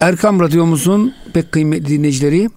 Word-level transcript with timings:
Erkam 0.00 0.40
Radyomuzun 0.40 1.14
pek 1.32 1.52
kıymetli 1.52 1.86
dinleyicileri 1.86 2.48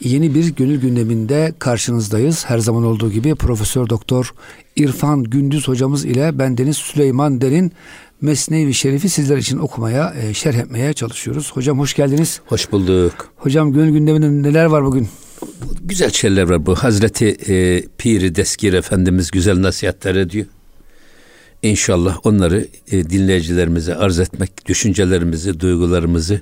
yeni 0.00 0.34
bir 0.34 0.48
gönül 0.48 0.80
gündeminde 0.80 1.54
karşınızdayız. 1.58 2.44
Her 2.44 2.58
zaman 2.58 2.84
olduğu 2.84 3.10
gibi 3.10 3.34
Profesör 3.34 3.88
Doktor 3.88 4.34
İrfan 4.76 5.24
Gündüz 5.24 5.68
hocamız 5.68 6.04
ile 6.04 6.38
bendeniz 6.38 6.76
Süleyman 6.76 7.40
Derin 7.40 7.72
Mesnevi 8.20 8.74
Şerif'i 8.74 9.08
sizler 9.08 9.36
için 9.36 9.58
okumaya, 9.58 10.14
e, 10.14 10.34
şerh 10.34 10.54
etmeye 10.54 10.92
çalışıyoruz. 10.92 11.52
Hocam 11.52 11.78
hoş 11.78 11.94
geldiniz. 11.94 12.40
Hoş 12.46 12.72
bulduk. 12.72 13.32
Hocam 13.36 13.72
gönül 13.72 13.92
gündeminde 13.92 14.48
neler 14.48 14.64
var 14.64 14.84
bugün? 14.84 15.08
Güzel 15.84 16.10
şeyler 16.10 16.42
var 16.42 16.66
bu. 16.66 16.74
Hazreti 16.74 17.26
e, 17.26 17.82
Piri 17.98 18.34
Deskir 18.34 18.72
Efendimiz 18.72 19.30
güzel 19.30 19.62
nasihatler 19.62 20.14
ediyor. 20.14 20.46
İnşallah 21.62 22.18
onları 22.26 22.68
e, 22.90 23.10
dinleyicilerimize 23.10 23.94
arz 23.94 24.20
etmek, 24.20 24.66
düşüncelerimizi, 24.66 25.60
duygularımızı 25.60 26.40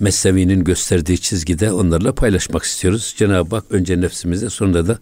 Mesnevi'nin 0.00 0.64
gösterdiği 0.64 1.18
çizgide 1.18 1.72
onlarla 1.72 2.14
paylaşmak 2.14 2.62
istiyoruz. 2.62 3.14
Cenab-ı 3.16 3.56
Hak 3.56 3.64
önce 3.70 4.00
nefsimizde 4.00 4.50
sonra 4.50 4.86
da 4.86 4.98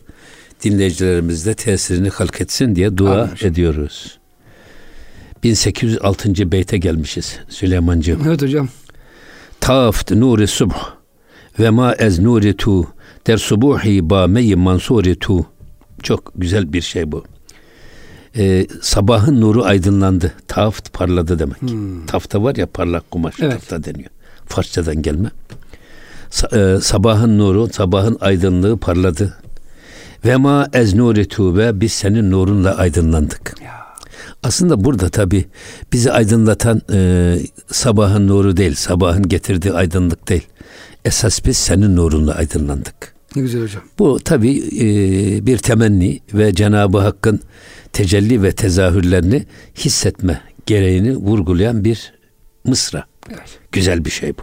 dinleyicilerimizde 0.65 1.55
tesirini 1.55 2.09
halk 2.09 2.41
etsin 2.41 2.77
diye 2.77 2.97
dua 2.97 3.23
Amin. 3.23 3.37
ediyoruz. 3.41 4.19
1806. 5.43 6.53
beyte 6.53 6.79
gelmişiz 6.79 7.39
Süleymancığım. 7.49 8.23
Evet 8.27 8.43
hocam. 8.43 8.69
Taft 9.61 10.11
nuri 10.11 10.47
subh 10.47 10.75
ve 11.59 11.71
ma 11.71 11.95
ez 11.95 12.19
nuri 12.19 12.57
tu 12.57 12.87
der 13.27 13.37
subuhi 13.37 14.11
ba 14.11 14.27
meyi 14.27 14.57
mansuri 14.57 15.19
tu. 15.19 15.47
Çok 16.03 16.33
güzel 16.37 16.73
bir 16.73 16.81
şey 16.83 17.13
bu. 17.13 17.25
Ee, 18.37 18.67
sabahın 18.83 19.41
nuru 19.41 19.65
aydınlandı. 19.65 20.33
Taft 20.49 20.93
parladı 20.93 21.39
demek. 21.39 21.63
Hmm. 21.63 22.07
Tafta 22.07 22.43
var 22.43 22.57
ya 22.57 22.67
parlak 22.67 23.11
kumaş. 23.11 23.35
Evet. 23.41 23.53
Tafta 23.53 23.85
deniyor. 23.85 24.11
Farsçadan 24.49 25.03
gelme. 25.03 25.31
E, 26.53 26.77
sabahın 26.83 27.39
nuru, 27.39 27.69
sabahın 27.73 28.17
aydınlığı 28.21 28.77
parladı. 28.77 29.37
Ve 30.25 30.37
ma 30.37 30.69
ez 30.73 30.95
nuri 30.95 31.29
tu 31.29 31.57
ve 31.57 31.81
biz 31.81 31.93
senin 31.93 32.31
nurunla 32.31 32.77
aydınlandık. 32.77 33.55
Ya. 33.65 33.79
Aslında 34.43 34.85
burada 34.85 35.09
tabi 35.09 35.45
bizi 35.93 36.13
aydınlatan 36.13 36.83
e, 36.93 37.39
sabahın 37.73 38.29
nuru 38.29 38.57
değil, 38.57 38.75
sabahın 38.75 39.29
getirdiği 39.29 39.73
aydınlık 39.73 40.29
değil. 40.29 40.47
Esas 41.05 41.45
biz 41.45 41.57
senin 41.57 41.97
nurunla 41.97 42.35
aydınlandık. 42.35 43.15
Ne 43.37 43.43
güzel 43.43 43.63
hocam. 43.63 43.83
Bu 43.99 44.21
tabi 44.21 44.57
e, 44.59 45.47
bir 45.47 45.59
temenni 45.59 46.21
ve 46.35 46.55
Cenab-ı 46.55 46.99
Hakk'ın 46.99 47.41
tecelli 47.93 48.43
ve 48.43 48.53
tezahürlerini 48.53 49.47
hissetme 49.77 50.41
gereğini 50.67 51.17
vurgulayan 51.17 51.85
bir 51.85 52.13
mısra. 52.65 53.05
Güzel 53.73 54.05
bir 54.05 54.11
şey 54.11 54.39
bu. 54.39 54.43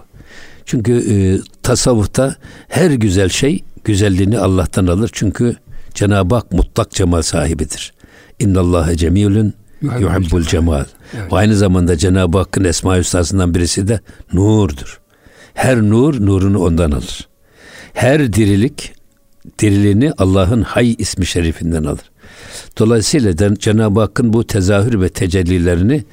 Çünkü 0.66 0.94
e, 1.14 1.16
tasavvufta 1.64 2.36
her 2.68 2.92
güzel 2.92 3.30
şey 3.30 3.64
güzelliğini 3.84 4.40
Allah'tan 4.40 4.88
alır. 4.88 5.10
Çünkü 5.14 5.56
Cenab-ı 5.94 6.36
Hak 6.36 6.52
mutlak 6.52 6.92
cemal 6.92 7.22
sahibidir. 7.22 7.94
İnna 8.40 8.60
Allahe 8.60 8.98
cemilun 8.98 9.54
yuhibbul 9.82 10.44
cemal. 10.44 10.86
Evet. 11.14 11.32
Ve 11.32 11.36
aynı 11.36 11.56
zamanda 11.56 11.98
Cenab-ı 11.98 12.38
Hakk'ın 12.38 12.64
esma 12.64 12.98
hüsnasından 12.98 13.56
birisi 13.56 13.88
de 13.88 14.00
nurdur. 14.34 15.00
Her 15.54 15.82
nur 15.82 16.26
nurunu 16.26 16.60
ondan 16.60 16.92
alır. 16.92 17.28
Her 17.94 18.34
dirilik 18.34 18.94
diriliğini 19.60 20.12
Allah'ın 20.18 20.62
Hay 20.62 20.96
ismi 20.98 21.26
şerifinden 21.26 21.84
alır. 21.84 22.12
Dolayısıyla 22.80 23.56
Cenab-ı 23.56 24.00
Hakk'ın 24.00 24.34
bu 24.34 24.48
tezahür 24.48 25.02
ve 25.02 25.10
tecellilerini 25.10 26.04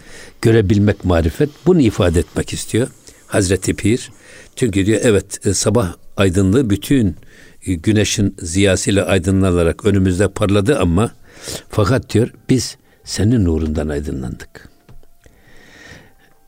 görebilmek 0.43 1.05
marifet 1.05 1.51
bunu 1.67 1.81
ifade 1.81 2.19
etmek 2.19 2.53
istiyor. 2.53 2.89
Hazreti 3.27 3.75
Pir. 3.75 4.11
Çünkü 4.57 4.87
diyor 4.87 5.01
evet 5.03 5.47
e, 5.47 5.55
sabah 5.55 5.95
aydınlığı 6.17 6.71
bütün 6.71 7.17
e, 7.67 7.75
güneşin 7.75 8.37
ziyasıyla 8.39 9.07
aydınlanarak 9.07 9.85
önümüzde 9.85 10.29
parladı 10.29 10.79
ama 10.79 11.11
fakat 11.69 12.15
diyor 12.15 12.31
biz 12.49 12.77
senin 13.05 13.45
nurundan 13.45 13.89
aydınlandık. 13.89 14.69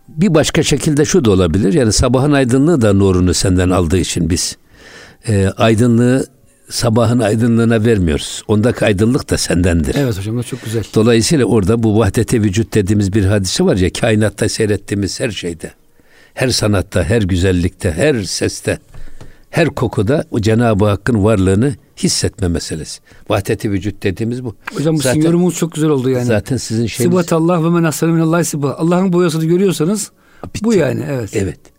Bir 0.09 0.35
başka 0.35 0.63
şekilde 0.63 1.05
şu 1.05 1.25
da 1.25 1.31
olabilir. 1.31 1.73
Yani 1.73 1.93
sabahın 1.93 2.33
aydınlığı 2.33 2.83
da 2.83 2.93
nurunu 2.93 3.35
senden 3.35 3.71
aldığı 3.71 3.99
için 3.99 4.31
biz 4.31 4.57
e, 5.29 5.49
aydınlığı 5.49 6.27
sabahın 6.71 7.19
aydınlığına 7.19 7.85
vermiyoruz. 7.85 8.43
Ondaki 8.49 8.85
aydınlık 8.85 9.31
da 9.31 9.39
sendendir. 9.39 9.95
Evet 9.99 10.19
hocam 10.19 10.43
çok 10.43 10.65
güzel. 10.65 10.85
Dolayısıyla 10.95 11.45
orada 11.45 11.83
bu 11.83 11.99
vahdete 11.99 12.43
vücut 12.43 12.75
dediğimiz 12.75 13.13
bir 13.13 13.25
hadise 13.25 13.65
var 13.65 13.77
ya 13.77 13.93
kainatta 13.93 14.49
seyrettiğimiz 14.49 15.21
her 15.21 15.31
şeyde, 15.31 15.73
her 16.35 16.49
sanatta, 16.49 17.05
her 17.05 17.23
güzellikte, 17.23 17.93
her 17.93 18.23
seste, 18.23 18.79
her 19.51 19.69
kokuda 19.69 20.25
o 20.31 20.41
Cenab-ı 20.41 20.85
Hakk'ın 20.85 21.25
varlığını 21.25 21.75
hissetme 21.97 22.49
meselesi. 22.49 23.01
Vahdeti 23.29 23.71
vücut 23.71 24.03
dediğimiz 24.03 24.45
bu. 24.45 24.57
Hocam 24.75 24.97
bu 24.97 25.01
zaten, 25.01 25.21
yorumunuz 25.21 25.57
çok 25.57 25.73
güzel 25.73 25.91
oldu 25.91 26.11
yani. 26.11 26.25
Zaten 26.25 26.57
sizin 26.57 26.87
şeyiniz. 26.87 27.13
Sıbat 27.13 27.33
Allah 27.33 27.65
ve 27.65 27.69
men 27.69 27.85
asale 27.85 28.45
sıbah. 28.45 28.75
Allah'ın 28.79 29.13
boyasını 29.13 29.45
görüyorsanız 29.45 30.11
Bitti. 30.45 30.65
bu 30.65 30.75
yani 30.75 31.05
evet. 31.11 31.37
Evet. 31.37 31.74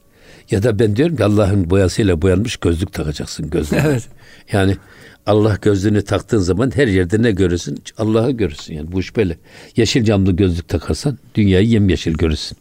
Ya 0.51 0.63
da 0.63 0.79
ben 0.79 0.95
diyorum 0.95 1.15
ki 1.15 1.23
Allah'ın 1.23 1.69
boyasıyla 1.69 2.21
boyanmış 2.21 2.57
gözlük 2.57 2.93
takacaksın 2.93 3.49
gözlüğüne. 3.49 3.83
Evet. 3.85 4.03
Yani 4.51 4.77
Allah 5.25 5.57
gözlüğünü 5.61 6.01
taktığın 6.01 6.39
zaman 6.39 6.71
her 6.75 6.87
yerde 6.87 7.21
ne 7.21 7.31
görürsün? 7.31 7.83
Allah'ı 7.97 8.31
görürsün 8.31 8.73
yani 8.73 8.91
bu 8.91 8.99
iş 8.99 9.15
böyle. 9.15 9.37
Yeşil 9.75 10.03
camlı 10.03 10.31
gözlük 10.31 10.67
takarsan 10.67 11.17
dünyayı 11.35 11.67
yemyeşil 11.67 12.13
görürsün. 12.13 12.57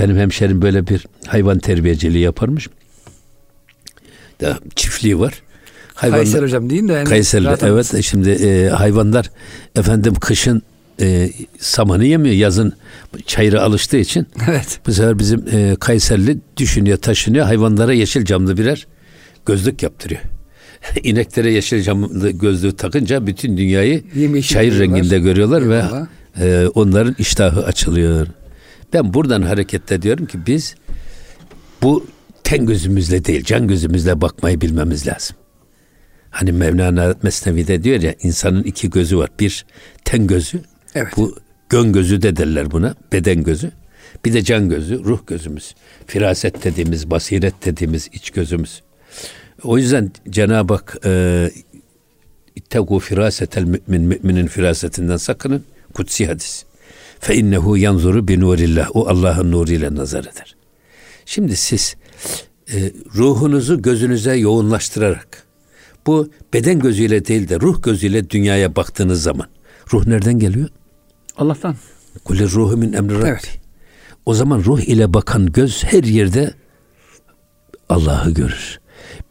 Benim 0.00 0.16
hemşerim 0.16 0.62
böyle 0.62 0.86
bir 0.86 1.06
hayvan 1.26 1.58
terbiyeciliği 1.58 2.24
yaparmış. 2.24 2.68
Da 4.40 4.58
çiftliği 4.76 5.18
var. 5.18 5.42
Hayvanlar, 5.94 6.24
Kayseri 6.24 6.42
hocam 6.42 6.70
değil 6.70 6.88
de. 6.88 6.92
Yani 6.92 7.08
Kayseri 7.08 7.46
evet. 7.62 8.04
Şimdi 8.04 8.30
e, 8.30 8.68
hayvanlar 8.68 9.30
efendim 9.76 10.14
kışın 10.14 10.62
e, 11.00 11.30
samanı 11.58 12.04
yemiyor 12.04 12.34
yazın 12.34 12.72
çayıra 13.26 13.62
alıştığı 13.62 13.96
için. 13.96 14.26
Evet. 14.48 14.80
Bu 14.86 14.92
sefer 14.92 15.18
bizim 15.18 15.44
e, 15.52 15.76
Kayserli 15.80 16.38
düşünüyor 16.56 16.96
taşınıyor 16.98 17.46
hayvanlara 17.46 17.92
yeşil 17.92 18.24
camlı 18.24 18.56
birer 18.56 18.86
gözlük 19.46 19.82
yaptırıyor. 19.82 20.20
İneklere 21.02 21.52
yeşil 21.52 21.82
camlı 21.82 22.30
gözlüğü 22.30 22.76
takınca 22.76 23.26
bütün 23.26 23.56
dünyayı 23.56 24.04
Yemyeşil 24.14 24.54
çayır 24.54 24.72
görüyorlar. 24.72 24.96
renginde 24.98 25.18
görüyorlar 25.18 25.62
Eyvallah. 25.62 26.06
ve 26.38 26.46
e, 26.46 26.66
onların 26.68 27.14
iştahı 27.18 27.64
açılıyor. 27.64 28.26
Ben 28.92 29.14
buradan 29.14 29.42
hareketle 29.42 30.02
diyorum 30.02 30.26
ki 30.26 30.38
biz 30.46 30.74
bu 31.82 32.06
ten 32.44 32.66
gözümüzle 32.66 33.24
değil 33.24 33.44
can 33.44 33.68
gözümüzle 33.68 34.20
bakmayı 34.20 34.60
bilmemiz 34.60 35.06
lazım. 35.06 35.36
Hani 36.30 36.52
Mevlana 36.52 37.14
Mesnevi'de 37.22 37.82
diyor 37.82 38.00
ya 38.00 38.14
insanın 38.22 38.62
iki 38.62 38.90
gözü 38.90 39.18
var. 39.18 39.30
Bir 39.40 39.66
ten 40.04 40.26
gözü. 40.26 40.60
Evet. 40.96 41.16
Bu 41.16 41.36
gön 41.68 41.92
gözü 41.92 42.22
de 42.22 42.36
derler 42.36 42.70
buna. 42.70 42.94
Beden 43.12 43.42
gözü. 43.42 43.70
Bir 44.24 44.32
de 44.32 44.44
can 44.44 44.68
gözü, 44.68 45.04
ruh 45.04 45.26
gözümüz. 45.26 45.74
Firaset 46.06 46.64
dediğimiz, 46.64 47.10
basiret 47.10 47.64
dediğimiz 47.64 48.08
iç 48.12 48.30
gözümüz. 48.30 48.82
O 49.62 49.78
yüzden 49.78 50.10
Cenab-ı 50.30 50.74
Hak 50.74 50.96
e, 51.04 51.50
İttegu 52.56 52.98
firasetel 52.98 53.62
mümin, 53.62 54.02
müminin 54.02 54.46
firasetinden 54.46 55.16
sakının. 55.16 55.64
Kutsi 55.94 56.26
hadis. 56.26 56.64
Fe 57.20 57.34
innehu 57.34 57.76
yanzuru 57.76 58.28
bi 58.28 58.40
nurillah. 58.40 58.88
O 58.94 59.08
Allah'ın 59.08 59.52
nuruyla 59.52 59.94
nazar 59.94 60.20
eder. 60.20 60.56
Şimdi 61.26 61.56
siz 61.56 61.96
e, 62.72 62.92
ruhunuzu 63.14 63.82
gözünüze 63.82 64.36
yoğunlaştırarak 64.36 65.46
bu 66.06 66.30
beden 66.54 66.78
gözüyle 66.78 67.26
değil 67.26 67.48
de 67.48 67.60
ruh 67.60 67.82
gözüyle 67.82 68.30
dünyaya 68.30 68.76
baktığınız 68.76 69.22
zaman 69.22 69.46
ruh 69.92 70.06
nereden 70.06 70.38
geliyor? 70.38 70.68
Allah'tan. 71.38 71.74
Kulli 72.24 72.50
ruhu 72.50 72.76
min 72.76 72.92
emri 72.92 73.18
Rabbi. 73.18 73.28
Evet. 73.28 73.58
O 74.26 74.34
zaman 74.34 74.64
ruh 74.64 74.80
ile 74.80 75.14
bakan 75.14 75.46
göz 75.46 75.84
her 75.84 76.02
yerde 76.04 76.54
Allah'ı 77.88 78.30
görür. 78.30 78.80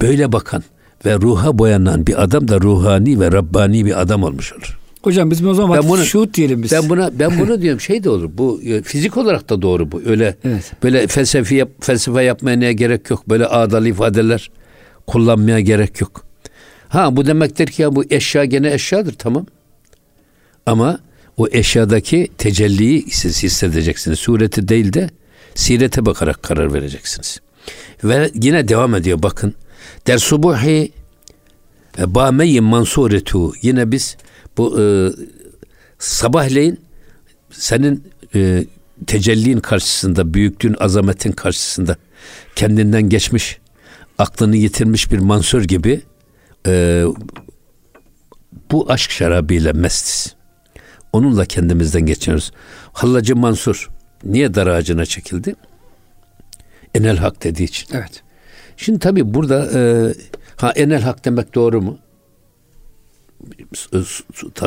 Böyle 0.02 0.32
bakan 0.32 0.64
ve 1.06 1.16
ruha 1.16 1.58
boyanan 1.58 2.08
bir 2.08 2.24
adam 2.24 2.48
da 2.48 2.62
ruhani 2.62 3.20
ve 3.20 3.32
Rabbani 3.32 3.86
bir 3.86 4.02
adam 4.02 4.24
olmuş 4.24 4.54
olur. 4.54 4.80
Hocam 5.02 5.32
biz 5.32 5.46
o 5.46 5.54
zaman 5.54 5.82
ben 5.82 5.90
bunu, 5.90 6.06
şuut 6.06 6.34
diyelim 6.34 6.64
biz. 6.64 6.72
Ben 6.72 6.90
buna 6.90 7.20
ben 7.20 7.40
bunu 7.40 7.62
diyorum 7.62 7.80
şey 7.82 8.04
de 8.04 8.10
olur. 8.10 8.30
Bu 8.34 8.62
e, 8.62 8.82
fizik 8.82 9.18
olarak 9.18 9.50
da 9.50 9.62
doğru 9.62 9.92
bu. 9.92 10.02
Öyle 10.06 10.36
evet. 10.44 10.72
böyle 10.84 11.08
felsefi 11.08 11.56
yap, 11.56 11.70
felsefe 11.80 12.24
yapmaya 12.24 12.72
gerek 12.72 13.10
yok. 13.10 13.30
Böyle 13.30 13.46
ağdalı 13.46 13.88
ifadeler 13.88 14.52
kullanmaya 15.08 15.60
gerek 15.60 16.02
yok. 16.02 16.26
Ha 16.90 17.16
bu 17.16 17.26
demektir 17.26 17.68
ki 17.68 17.82
ya 17.82 17.96
bu 17.96 18.04
eşya 18.10 18.46
gene 18.46 18.74
eşyadır 18.74 19.14
tamam. 19.14 19.46
Ama 20.66 21.00
o 21.38 21.48
eşyadaki 21.52 22.32
tecelliyi 22.38 23.06
siz 23.12 23.44
hissedeceksiniz. 23.44 24.20
Sureti 24.20 24.68
değil 24.68 24.94
de 24.94 25.10
sirete 25.56 26.06
bakarak 26.06 26.44
karar 26.44 26.74
vereceksiniz. 26.74 27.40
Ve 28.04 28.32
yine 28.42 28.68
devam 28.68 28.96
ediyor 28.96 29.24
bakın. 29.24 29.54
Der 30.08 30.18
subuhi 30.18 30.92
bameyin 31.98 32.64
mansuretu. 32.64 33.54
Yine 33.62 33.92
biz 33.92 34.18
bu 34.58 34.82
e, 34.82 34.84
sabahleyin 36.00 36.80
senin 37.52 38.04
e, 38.36 38.66
tecellin 39.08 39.60
karşısında, 39.60 40.34
büyüklüğün, 40.34 40.76
azametin 40.80 41.32
karşısında 41.32 41.98
kendinden 42.56 43.10
geçmiş, 43.10 43.58
aklını 44.18 44.56
yitirmiş 44.58 45.12
bir 45.12 45.20
Mansur 45.20 45.64
gibi 45.64 46.02
e, 46.68 47.04
bu 48.72 48.92
aşk 48.92 49.12
şarabıyla 49.12 49.74
mestiz. 49.74 50.36
Onunla 51.16 51.46
kendimizden 51.46 52.06
geçiyoruz. 52.06 52.52
Hallacı 52.94 53.36
Mansur 53.36 53.90
niye 54.24 54.54
dar 54.54 54.68
ağacına 54.68 55.06
çekildi? 55.06 55.56
Enel 56.96 57.18
hak 57.18 57.44
dediği 57.44 57.64
için. 57.64 57.88
Evet. 57.94 58.24
Şimdi 58.78 59.00
tabi 59.00 59.34
burada 59.34 59.70
e, 59.74 59.82
ha 60.56 60.72
enel 60.72 61.02
hak 61.02 61.26
demek 61.26 61.56
doğru 61.56 61.82
mu? 61.82 61.98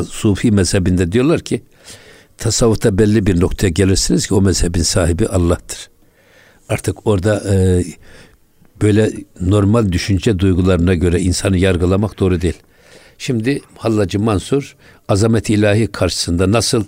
Sufi 0.09 0.53
mezhebinde 0.53 1.13
diyorlar 1.13 1.41
ki 1.41 1.63
tasavvufta 2.39 2.99
belli 2.99 3.27
bir 3.27 3.41
noktaya 3.41 3.69
gelirsiniz 3.69 4.27
ki 4.27 4.35
o 4.35 4.43
mezhebin 4.43 4.83
sahibi 4.83 5.27
Allah'tır. 5.27 5.91
Artık 6.69 7.07
orada 7.07 7.55
e, 7.55 7.85
böyle 8.83 9.13
normal 9.41 9.93
düşünce 9.93 10.39
duygularına 10.39 10.95
göre 10.95 11.21
insanı 11.21 11.59
yargılamak 11.59 12.19
doğru 12.19 12.41
değil. 12.41 12.59
Şimdi 13.19 13.61
Hallacı 13.77 14.21
Mansur 14.21 14.77
azamet 15.09 15.51
ilahi 15.51 15.87
karşısında 15.87 16.53
nasıl 16.53 16.85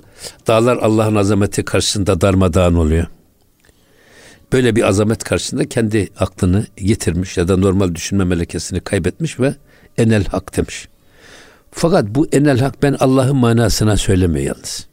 dağlar 0.47 0.77
Allah'ın 0.77 1.15
azameti 1.15 1.65
karşısında 1.65 2.21
darmadağın 2.21 2.75
oluyor. 2.75 3.07
Böyle 4.53 4.77
bir 4.77 4.89
azamet 4.89 5.25
karşısında 5.25 5.69
kendi 5.69 6.09
aklını 6.19 6.67
yitirmiş 6.79 7.37
ya 7.37 7.49
da 7.49 7.57
normal 7.57 7.95
düşünme 7.95 8.25
melekesini 8.25 8.81
kaybetmiş 8.81 9.41
ve 9.41 9.55
enel 9.99 10.25
hak 10.25 10.57
demiş. 10.57 10.89
Fakat 11.71 12.07
bu 12.09 12.27
enel 12.33 12.59
hak 12.59 12.83
ben 12.83 12.97
Allah'ın 13.01 13.37
manasına 13.37 13.97
söylemiyor 13.97 14.47
yalnız. 14.47 14.87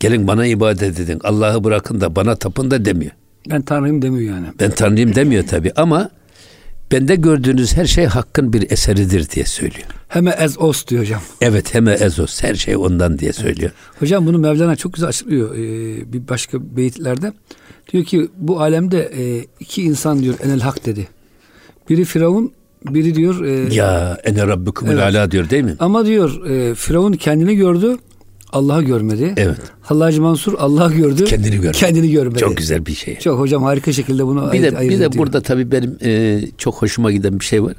Gelin 0.00 0.28
bana 0.28 0.46
ibadet 0.46 1.00
edin. 1.00 1.20
Allah'ı 1.24 1.64
bırakın 1.64 2.00
da 2.00 2.16
bana 2.16 2.36
tapın 2.36 2.70
da 2.70 2.84
demiyor. 2.84 3.12
Ben 3.50 3.62
Tanrıyım 3.62 4.02
demiyor 4.02 4.34
yani. 4.34 4.46
Ben 4.60 4.70
Tanrıyım 4.70 5.14
demiyor 5.14 5.46
tabi 5.46 5.72
ama 5.76 6.10
bende 6.92 7.14
gördüğünüz 7.14 7.76
her 7.76 7.86
şey 7.86 8.06
hakkın 8.06 8.52
bir 8.52 8.70
eseridir 8.70 9.30
diye 9.30 9.44
söylüyor. 9.44 9.86
Heme 10.08 10.30
ez 10.30 10.58
os 10.58 10.86
diyor 10.86 11.02
hocam. 11.02 11.20
Evet 11.40 11.74
heme 11.74 11.92
ez 11.92 12.20
os 12.20 12.42
her 12.42 12.54
şey 12.54 12.76
ondan 12.76 13.18
diye 13.18 13.32
söylüyor. 13.32 13.70
Evet. 13.74 14.02
Hocam 14.02 14.26
bunu 14.26 14.38
Mevlana 14.38 14.76
çok 14.76 14.92
güzel 14.92 15.08
açıklıyor 15.08 15.54
ee, 15.54 16.12
bir 16.12 16.28
başka 16.28 16.76
beyitlerde. 16.76 17.32
Diyor 17.92 18.04
ki 18.04 18.28
bu 18.36 18.60
alemde 18.60 19.12
e, 19.16 19.46
iki 19.60 19.82
insan 19.82 20.22
diyor 20.22 20.34
enel 20.44 20.60
hak 20.60 20.86
dedi. 20.86 21.08
Biri 21.90 22.04
Firavun 22.04 22.52
biri 22.84 23.14
diyor 23.14 23.44
e, 23.44 23.74
ya 23.74 24.18
ene 24.24 24.46
rabbukumul 24.46 24.92
evet. 24.92 25.02
ala 25.02 25.30
diyor 25.30 25.50
değil 25.50 25.64
mi? 25.64 25.76
Ama 25.78 26.06
diyor 26.06 26.46
e, 26.46 26.74
Firavun 26.74 27.12
kendini 27.12 27.56
gördü 27.56 27.96
Allah'ı 28.52 28.82
görmedi. 28.82 29.34
Evet. 29.36 29.58
Hallacı 29.80 30.22
Mansur 30.22 30.54
Allah'ı 30.58 30.92
gördü. 30.92 31.24
Kendini 31.24 31.56
görmedi. 31.56 31.78
Kendini 31.78 32.10
görmedi. 32.10 32.38
Çok 32.38 32.56
güzel 32.56 32.86
bir 32.86 32.94
şey. 32.94 33.18
Çok 33.18 33.38
hocam 33.38 33.62
harika 33.62 33.92
şekilde 33.92 34.26
bunu 34.26 34.52
bir 34.52 34.62
de, 34.62 34.76
ayırt 34.76 34.92
Bir 34.94 35.00
de 35.00 35.18
burada 35.18 35.40
tabii 35.40 35.72
benim 35.72 35.98
e, 36.04 36.40
çok 36.58 36.74
hoşuma 36.82 37.12
giden 37.12 37.40
bir 37.40 37.44
şey 37.44 37.62
var. 37.62 37.74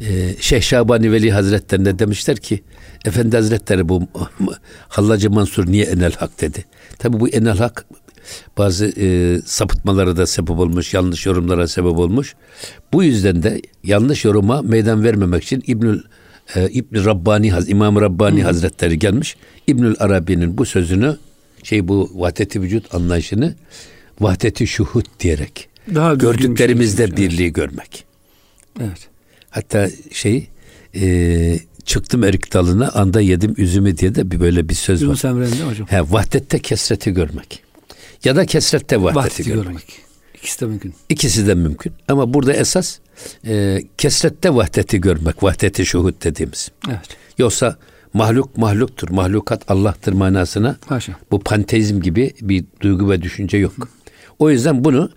E, 0.00 0.34
Şeyh 0.40 0.62
Şabani 0.62 1.12
Veli 1.12 1.30
Hazretlerine 1.30 1.98
demişler 1.98 2.36
ki 2.36 2.62
Efendi 3.04 3.36
Hazretleri 3.36 3.88
bu 3.88 4.02
Hallacı 4.88 5.30
Mansur 5.30 5.66
niye 5.66 5.84
enel 5.84 6.12
hak 6.12 6.40
dedi. 6.40 6.64
Tabii 6.98 7.20
bu 7.20 7.28
enel 7.28 7.58
hak 7.58 7.86
bazı 8.58 8.92
e, 9.00 9.38
sapıtmalara 9.44 10.16
da 10.16 10.26
sebep 10.26 10.50
olmuş, 10.50 10.94
yanlış 10.94 11.26
yorumlara 11.26 11.68
sebep 11.68 11.98
olmuş. 11.98 12.34
Bu 12.92 13.04
yüzden 13.04 13.42
de 13.42 13.62
yanlış 13.84 14.24
yoruma 14.24 14.62
meydan 14.62 15.04
vermemek 15.04 15.42
için 15.42 15.62
İbnül 15.66 16.00
e, 16.54 16.68
İbn 16.70 17.04
Rabbani 17.04 17.52
İmam 17.66 18.00
Rabbani 18.00 18.42
Hı. 18.42 18.46
Hazretleri 18.46 18.98
gelmiş. 18.98 19.36
İbnül 19.66 19.94
Arabi'nin 19.98 20.58
bu 20.58 20.66
sözünü 20.66 21.16
şey 21.62 21.88
bu 21.88 22.10
vahdeti 22.14 22.62
vücut 22.62 22.94
anlayışını 22.94 23.54
vahdeti 24.20 24.66
şuhut 24.66 25.06
diyerek 25.20 25.68
Daha 25.94 26.14
gördüklerimizde 26.14 27.06
şey. 27.06 27.16
birliği 27.16 27.52
görmek. 27.52 28.04
Evet. 28.80 29.08
Hatta 29.50 29.88
şey 30.12 30.48
e, 30.94 31.58
çıktım 31.84 32.24
erik 32.24 32.52
dalına 32.54 32.88
anda 32.88 33.20
yedim 33.20 33.54
üzümü 33.56 33.98
diye 33.98 34.14
de 34.14 34.30
bir 34.30 34.40
böyle 34.40 34.68
bir 34.68 34.74
söz 34.74 35.02
Yunus 35.02 35.24
var. 35.24 35.30
Emre'nde 35.30 35.62
hocam. 35.62 35.86
He, 35.86 36.00
vahdette 36.00 36.58
kesreti 36.58 37.10
görmek. 37.14 37.62
Ya 38.24 38.36
da 38.36 38.46
kesrette 38.46 39.02
vahdeti, 39.02 39.16
vahdeti 39.16 39.44
görmek. 39.44 39.64
görmek. 39.64 39.84
İkisi 40.34 40.60
de 40.60 40.66
mümkün. 40.66 40.94
İkisi 41.08 41.46
de 41.46 41.54
mümkün. 41.54 41.92
Ama 42.08 42.34
burada 42.34 42.52
esas 42.52 42.98
e, 43.46 43.82
kesrette 43.98 44.54
vahdeti 44.54 45.00
görmek. 45.00 45.42
Vahdeti 45.42 45.86
şuhud 45.86 46.24
dediğimiz. 46.24 46.70
Evet. 46.88 47.16
Yoksa 47.38 47.76
mahluk 48.12 48.56
mahluktur. 48.56 49.08
Mahlukat 49.08 49.70
Allah'tır 49.70 50.12
manasına. 50.12 50.76
Haşa. 50.86 51.12
Bu 51.30 51.40
panteizm 51.40 52.00
gibi 52.00 52.34
bir 52.40 52.64
duygu 52.80 53.10
ve 53.10 53.22
düşünce 53.22 53.58
yok. 53.58 53.72
O 54.38 54.50
yüzden 54.50 54.84
bunu 54.84 55.10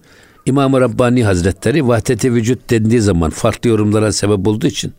İmam-ı 0.46 0.82
Rabbani 0.82 1.24
Hazretleri 1.24 1.88
vahdeti 1.88 2.34
vücut 2.34 2.70
dendiği 2.70 3.02
zaman 3.02 3.30
farklı 3.30 3.70
yorumlara 3.70 4.12
sebep 4.12 4.48
olduğu 4.48 4.68
için 4.68 4.94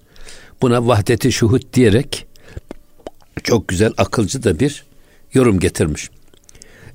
buna 0.63 0.87
vahdeti 0.87 1.33
şuhud 1.33 1.63
diyerek 1.75 2.27
çok 3.43 3.69
güzel 3.69 3.93
akılcı 3.97 4.43
da 4.43 4.61
bir 4.61 4.85
yorum 5.33 5.61
getirmiş. 5.61 6.11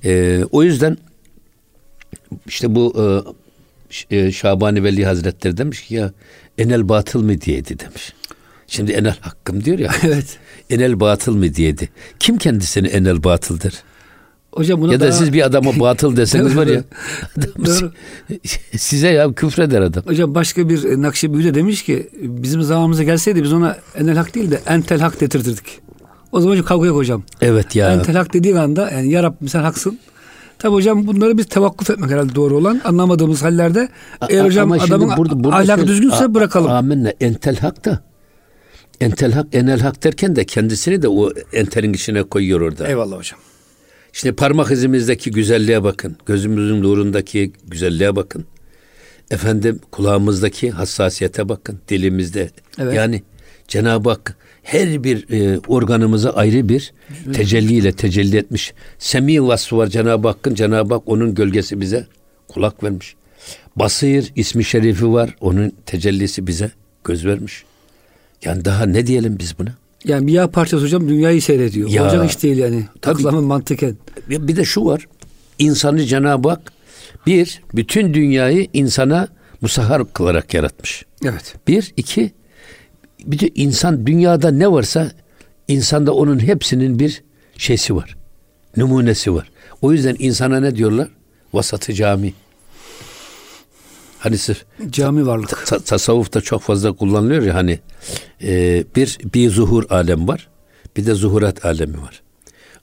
Ee, 0.04 0.44
o 0.50 0.62
yüzden 0.62 0.96
işte 2.46 2.74
bu 2.74 2.94
e, 2.96 3.04
Şabani 4.32 4.84
Veli 4.84 5.04
Hazretleri 5.04 5.56
demiş 5.56 5.82
ki 5.82 5.94
ya 5.94 6.12
enel 6.58 6.88
batıl 6.88 7.22
mı 7.22 7.40
diyedi 7.40 7.78
demiş. 7.78 8.12
Şimdi 8.66 8.92
enel 8.92 9.16
hakkım 9.20 9.64
diyor 9.64 9.78
ya. 9.78 9.92
evet. 10.02 10.38
Enel 10.70 11.00
batıl 11.00 11.34
mı 11.34 11.54
diyedi. 11.54 11.88
Kim 12.20 12.38
kendisini 12.38 12.88
enel 12.88 13.24
batıldır? 13.24 13.74
Hocam 14.52 14.80
buna 14.80 14.92
ya 14.92 15.00
da 15.00 15.04
daha... 15.04 15.12
siz 15.12 15.32
bir 15.32 15.42
adama 15.42 15.80
batıl 15.80 16.16
deseniz 16.16 16.56
var 16.56 16.66
ya. 16.66 16.84
Doğru. 17.66 17.92
size 18.76 19.08
ya 19.08 19.32
küfreder 19.32 19.82
adam. 19.82 20.02
Hocam 20.06 20.34
başka 20.34 20.68
bir 20.68 21.02
Nakşibendi 21.02 21.44
de 21.44 21.54
demiş 21.54 21.82
ki 21.82 22.08
bizim 22.14 22.62
zamanımıza 22.62 23.02
gelseydi 23.02 23.42
biz 23.42 23.52
ona 23.52 23.78
enel 23.94 24.16
hak 24.16 24.34
değil 24.34 24.50
de 24.50 24.60
entel 24.66 25.00
hak 25.00 25.20
detirtirdik. 25.20 25.80
O 26.32 26.40
zaman 26.40 26.62
kavga 26.62 26.86
yok 26.86 26.96
hocam. 26.96 27.22
Evet 27.40 27.76
ya. 27.76 27.92
Entel 27.92 28.16
hak 28.16 28.32
dediğin 28.32 28.56
anda 28.56 28.90
yani 28.90 29.10
ya 29.10 29.22
Rabbim 29.22 29.48
sen 29.48 29.60
haksın. 29.60 29.98
Tabi 30.58 30.72
hocam 30.72 31.06
bunları 31.06 31.38
biz 31.38 31.46
tevakkuf 31.46 31.90
etmek 31.90 32.10
herhalde 32.10 32.34
doğru 32.34 32.56
olan. 32.56 32.80
Anlamadığımız 32.84 33.42
hallerde 33.42 33.88
eğer 34.28 34.44
hocam 34.44 34.72
adamın 34.72 35.16
burada, 35.16 35.44
burada 35.44 35.56
ahlakı 35.56 35.80
şöyle, 35.80 35.92
düzgünse 35.92 36.24
a, 36.24 36.34
bırakalım. 36.34 36.70
Amenna. 36.70 37.12
Entel 37.20 37.56
hak 37.56 37.84
da 37.84 38.02
entel 39.00 39.32
hak 39.32 39.46
enel 39.52 39.80
hak 39.80 40.04
derken 40.04 40.36
de 40.36 40.44
kendisini 40.44 41.02
de 41.02 41.08
o 41.08 41.32
entelin 41.52 41.92
içine 41.92 42.22
koyuyor 42.22 42.60
orada. 42.60 42.88
Eyvallah 42.88 43.16
hocam. 43.16 43.40
Şimdi 44.12 44.36
parmak 44.36 44.70
izimizdeki 44.70 45.30
güzelliğe 45.30 45.82
bakın. 45.82 46.16
Gözümüzün 46.26 46.82
nurundaki 46.82 47.52
güzelliğe 47.66 48.16
bakın. 48.16 48.44
Efendim 49.30 49.80
kulağımızdaki 49.92 50.70
hassasiyete 50.70 51.48
bakın. 51.48 51.78
Dilimizde. 51.88 52.50
Evet. 52.78 52.94
Yani 52.94 53.22
Cenab-ı 53.68 54.08
Hak 54.08 54.36
her 54.68 55.04
bir 55.04 55.30
e, 55.30 55.58
organımıza 55.68 56.30
ayrı 56.30 56.68
bir 56.68 56.92
tecelliyle 57.32 57.92
tecelli 57.92 58.36
etmiş. 58.36 58.72
Semi 58.98 59.46
vasfı 59.46 59.76
var 59.76 59.86
Cenab-ı 59.86 60.28
Hakk'ın. 60.28 60.54
Cenab-ı 60.54 60.94
Hak 60.94 61.02
onun 61.06 61.34
gölgesi 61.34 61.80
bize 61.80 62.06
kulak 62.48 62.82
vermiş. 62.84 63.14
Basir 63.76 64.32
ismi 64.36 64.64
şerifi 64.64 65.12
var. 65.12 65.36
Onun 65.40 65.72
tecellisi 65.86 66.46
bize 66.46 66.70
göz 67.04 67.26
vermiş. 67.26 67.64
Yani 68.44 68.64
daha 68.64 68.86
ne 68.86 69.06
diyelim 69.06 69.38
biz 69.38 69.58
buna? 69.58 69.74
Yani 70.04 70.26
bir 70.26 70.32
yağ 70.32 70.50
parçası 70.50 70.84
hocam 70.84 71.08
dünyayı 71.08 71.42
seyrediyor. 71.42 71.88
Ya, 71.88 72.02
Olacak 72.02 72.30
iş 72.30 72.42
değil 72.42 72.56
yani. 72.56 72.84
Takılamın 73.02 73.44
mantıken. 73.44 73.96
Bir 74.28 74.56
de 74.56 74.64
şu 74.64 74.84
var. 74.84 75.06
İnsanı 75.58 76.04
Cenab-ı 76.04 76.48
Hak 76.48 76.72
bir, 77.26 77.62
bütün 77.74 78.14
dünyayı 78.14 78.66
insana 78.72 79.28
musahhar 79.60 80.12
kılarak 80.12 80.54
yaratmış. 80.54 81.04
Evet. 81.24 81.54
Bir, 81.68 81.92
iki, 81.96 82.32
bir 83.24 83.38
de 83.38 83.48
insan 83.54 84.06
dünyada 84.06 84.50
ne 84.50 84.72
varsa 84.72 85.12
insanda 85.68 86.14
onun 86.14 86.38
hepsinin 86.38 86.98
bir 86.98 87.22
şeysi 87.56 87.96
var. 87.96 88.16
Numunesi 88.76 89.34
var. 89.34 89.50
O 89.82 89.92
yüzden 89.92 90.16
insana 90.18 90.60
ne 90.60 90.76
diyorlar? 90.76 91.08
Vasatı 91.52 91.92
cami. 91.92 92.34
Hani 94.18 94.38
sırf 94.38 94.64
cami 94.90 95.26
varlık. 95.26 95.66
Ta, 95.66 95.78
tasavvufta 95.78 96.40
çok 96.40 96.62
fazla 96.62 96.92
kullanılıyor 96.92 97.42
ya 97.42 97.54
hani 97.54 97.78
e, 98.42 98.84
bir 98.96 99.18
bir 99.34 99.50
zuhur 99.50 99.90
alem 99.90 100.28
var. 100.28 100.48
Bir 100.96 101.06
de 101.06 101.14
zuhurat 101.14 101.64
alemi 101.64 102.02
var. 102.02 102.22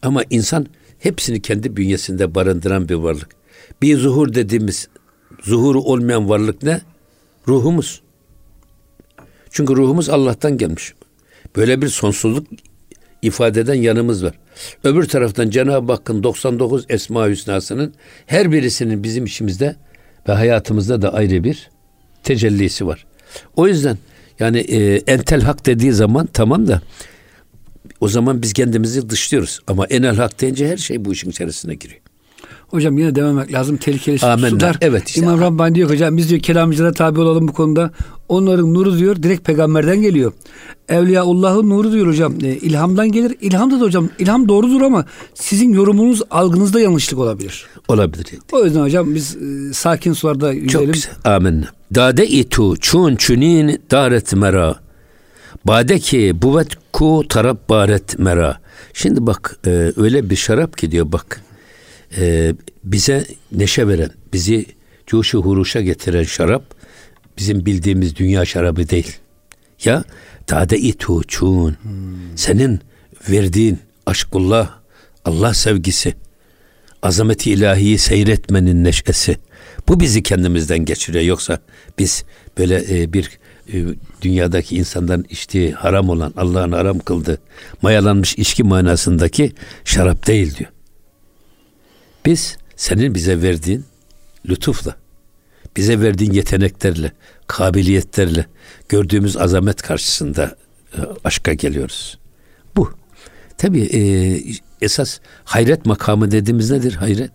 Ama 0.01 0.23
insan 0.29 0.65
hepsini 0.99 1.41
kendi 1.41 1.77
bünyesinde 1.77 2.35
barındıran 2.35 2.89
bir 2.89 2.95
varlık. 2.95 3.29
Bir 3.81 3.97
zuhur 3.97 4.33
dediğimiz 4.33 4.87
zuhuru 5.43 5.81
olmayan 5.81 6.29
varlık 6.29 6.63
ne? 6.63 6.81
Ruhumuz. 7.47 8.01
Çünkü 9.55 9.75
ruhumuz 9.75 10.09
Allah'tan 10.09 10.57
gelmiş. 10.57 10.93
Böyle 11.55 11.81
bir 11.81 11.87
sonsuzluk 11.87 12.47
ifade 13.21 13.59
eden 13.59 13.73
yanımız 13.73 14.23
var. 14.23 14.33
Öbür 14.83 15.05
taraftan 15.05 15.49
Cenab-ı 15.49 15.91
Hakk'ın 15.91 16.23
99 16.23 16.85
Esma 16.89 17.27
Hüsna'sının 17.27 17.93
her 18.25 18.51
birisinin 18.51 19.03
bizim 19.03 19.25
işimizde 19.25 19.75
ve 20.27 20.33
hayatımızda 20.33 21.01
da 21.01 21.13
ayrı 21.13 21.43
bir 21.43 21.69
tecellisi 22.23 22.87
var. 22.87 23.05
O 23.55 23.67
yüzden 23.67 23.97
yani 24.39 24.59
e, 24.59 24.95
entel 24.95 25.41
hak 25.41 25.65
dediği 25.65 25.93
zaman 25.93 26.25
tamam 26.33 26.67
da 26.67 26.81
o 27.99 28.07
zaman 28.07 28.41
biz 28.41 28.53
kendimizi 28.53 29.09
dışlıyoruz. 29.09 29.59
Ama 29.67 29.85
enel 29.85 30.15
hak 30.15 30.41
deyince 30.41 30.67
her 30.67 30.77
şey 30.77 31.05
bu 31.05 31.13
işin 31.13 31.29
içerisine 31.29 31.75
giriyor. 31.75 32.01
Hocam 32.67 32.97
yine 32.97 33.15
dememek 33.15 33.53
lazım. 33.53 33.77
Tehlikeli 33.77 34.25
Amenna. 34.25 34.49
sular. 34.49 34.77
Evet 34.81 35.07
işte. 35.07 35.21
İmam 35.21 35.41
Rabbani 35.41 35.75
diyor 35.75 35.89
hocam 35.89 36.17
biz 36.17 36.29
diyor 36.29 36.41
kelamcılara 36.41 36.93
tabi 36.93 37.19
olalım 37.19 37.47
bu 37.47 37.53
konuda. 37.53 37.91
Onların 38.29 38.73
nuru 38.73 38.97
diyor 38.97 39.15
direkt 39.23 39.45
peygamberden 39.45 40.01
geliyor. 40.01 40.33
Evliyaullah'ın 40.89 41.69
nuru 41.69 41.91
diyor 41.91 42.07
hocam. 42.07 42.33
E, 42.43 42.47
ilhamdan 42.47 43.11
gelir. 43.11 43.35
İlham 43.41 43.71
da, 43.71 43.79
da 43.79 43.83
hocam 43.85 44.09
ilham 44.19 44.47
doğrudur 44.49 44.81
ama 44.81 45.05
sizin 45.33 45.73
yorumunuz 45.73 46.21
algınızda 46.31 46.79
yanlışlık 46.79 47.19
olabilir. 47.19 47.65
Olabilir. 47.87 48.25
O 48.51 48.65
yüzden 48.65 48.81
hocam 48.81 49.15
biz 49.15 49.35
e, 49.35 49.73
sakin 49.73 50.13
sularda 50.13 50.53
yüzelim. 50.53 50.69
Çok 50.85 50.93
güzel. 50.93 51.13
Amenna. 51.25 51.65
Dade 51.95 52.27
itu 52.27 52.75
çun 52.81 53.15
çunin 53.15 53.81
daret 53.91 54.33
mera. 54.33 54.75
Bade 55.65 55.99
ki 55.99 56.41
buvet 56.41 56.67
ku 56.93 57.23
tarap 57.29 57.69
baret 57.69 58.19
mera. 58.19 58.57
Şimdi 58.93 59.25
bak 59.27 59.57
e, 59.67 59.91
öyle 59.97 60.29
bir 60.29 60.35
şarap 60.35 60.77
ki 60.77 60.91
diyor 60.91 61.11
bak 61.11 61.41
e, 62.17 62.53
bize 62.83 63.25
neşe 63.51 63.87
veren, 63.87 64.11
bizi 64.33 64.65
cuşu 65.07 65.41
huruşa 65.41 65.81
getiren 65.81 66.23
şarap 66.23 66.63
bizim 67.37 67.65
bildiğimiz 67.65 68.15
dünya 68.15 68.45
şarabı 68.45 68.89
değil. 68.89 69.17
Ya 69.83 70.03
tade 70.47 70.77
itu 70.77 71.21
çun. 71.27 71.69
Hmm. 71.69 71.77
Senin 72.35 72.79
verdiğin 73.29 73.79
aşkullah, 74.05 74.69
Allah 75.25 75.53
sevgisi, 75.53 76.13
azameti 77.03 77.51
ilahiyi 77.51 77.97
seyretmenin 77.97 78.83
neşesi. 78.83 79.37
Bu 79.87 79.99
bizi 79.99 80.23
kendimizden 80.23 80.85
geçiriyor. 80.85 81.23
Yoksa 81.23 81.59
biz 81.99 82.23
böyle 82.57 83.01
e, 83.01 83.13
bir 83.13 83.39
e, 83.73 83.85
dünyadaki 84.21 84.75
insanların 84.75 85.25
içtiği 85.29 85.71
haram 85.71 86.09
olan 86.09 86.33
Allah'ın 86.37 86.71
haram 86.71 86.99
kıldığı 86.99 87.37
mayalanmış 87.81 88.37
içki 88.37 88.63
manasındaki 88.63 89.51
şarap 89.85 90.27
değil 90.27 90.57
diyor. 90.57 90.71
Biz 92.25 92.57
senin 92.75 93.15
bize 93.15 93.41
verdiğin 93.41 93.85
lütufla, 94.49 94.95
bize 95.77 96.01
verdiğin 96.01 96.31
yeteneklerle, 96.31 97.11
kabiliyetlerle, 97.47 98.45
gördüğümüz 98.89 99.37
azamet 99.37 99.81
karşısında 99.81 100.55
e, 100.97 100.99
aşka 101.23 101.53
geliyoruz. 101.53 102.19
Bu. 102.75 102.93
Tabi 103.57 103.81
e, 103.81 103.99
esas 104.81 105.19
hayret 105.43 105.85
makamı 105.85 106.31
dediğimiz 106.31 106.71
nedir? 106.71 106.93
Hayret. 106.93 107.31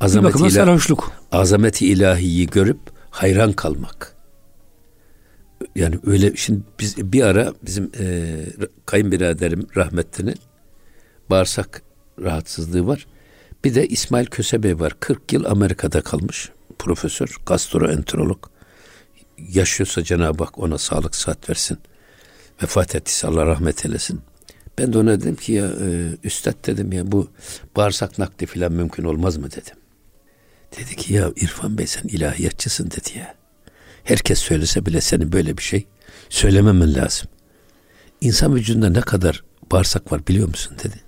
Azameti, 0.00 0.38
ilah, 0.38 0.78
azameti 1.32 1.86
ilahiyi 1.86 2.46
görüp 2.46 2.78
hayran 3.10 3.52
kalmak. 3.52 4.14
Yani 5.74 5.98
öyle 6.06 6.36
şimdi 6.36 6.60
biz 6.80 7.12
bir 7.12 7.22
ara 7.22 7.52
bizim 7.62 7.90
e, 8.00 8.36
kayınbiraderim 8.86 9.66
rahmetlinin 9.76 10.36
bağırsak 11.30 11.82
rahatsızlığı 12.22 12.86
var. 12.86 13.06
Bir 13.64 13.74
de 13.74 13.86
İsmail 13.86 14.26
Kösebey 14.26 14.80
var. 14.80 14.96
40 15.00 15.32
yıl 15.32 15.44
Amerika'da 15.44 16.00
kalmış. 16.00 16.50
Profesör, 16.78 17.36
gastroenterolog. 17.46 18.48
Yaşıyorsa 19.38 20.04
Cenab-ı 20.04 20.44
Hak 20.44 20.58
ona 20.58 20.78
sağlık 20.78 21.14
sıhhat 21.14 21.50
versin. 21.50 21.78
Vefat 22.62 22.94
ettiyse 22.94 23.26
Allah 23.26 23.46
rahmet 23.46 23.86
eylesin. 23.86 24.20
Ben 24.78 24.92
de 24.92 24.98
ona 24.98 25.20
dedim 25.20 25.36
ki 25.36 25.52
ya 25.52 25.66
e, 25.66 26.08
üstad 26.24 26.66
dedim 26.66 26.92
ya 26.92 27.12
bu 27.12 27.28
bağırsak 27.76 28.18
nakli 28.18 28.46
filan 28.46 28.72
mümkün 28.72 29.04
olmaz 29.04 29.36
mı 29.36 29.50
dedim. 29.50 29.76
Dedi 30.78 30.96
ki 30.96 31.14
ya 31.14 31.30
İrfan 31.36 31.78
Bey 31.78 31.86
sen 31.86 32.08
ilahiyatçısın 32.08 32.90
dedi 32.90 33.18
ya. 33.18 33.34
Herkes 34.04 34.38
söylese 34.38 34.86
bile 34.86 35.00
senin 35.00 35.32
böyle 35.32 35.58
bir 35.58 35.62
şey 35.62 35.86
söylememen 36.28 36.94
lazım. 36.94 37.28
İnsan 38.20 38.54
vücudunda 38.54 38.90
ne 38.90 39.00
kadar 39.00 39.44
bağırsak 39.72 40.12
var 40.12 40.26
biliyor 40.26 40.48
musun 40.48 40.76
dedi 40.84 41.03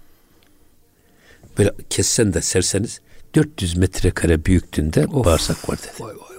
böyle 1.58 1.72
kessen 1.90 2.34
de 2.34 2.42
serseniz 2.42 3.00
400 3.34 3.76
metrekare 3.76 4.44
büyüklüğünde 4.44 5.06
of. 5.06 5.26
bağırsak 5.26 5.68
var 5.68 5.78
dedi. 5.78 6.04
Vay 6.04 6.14
vay. 6.14 6.36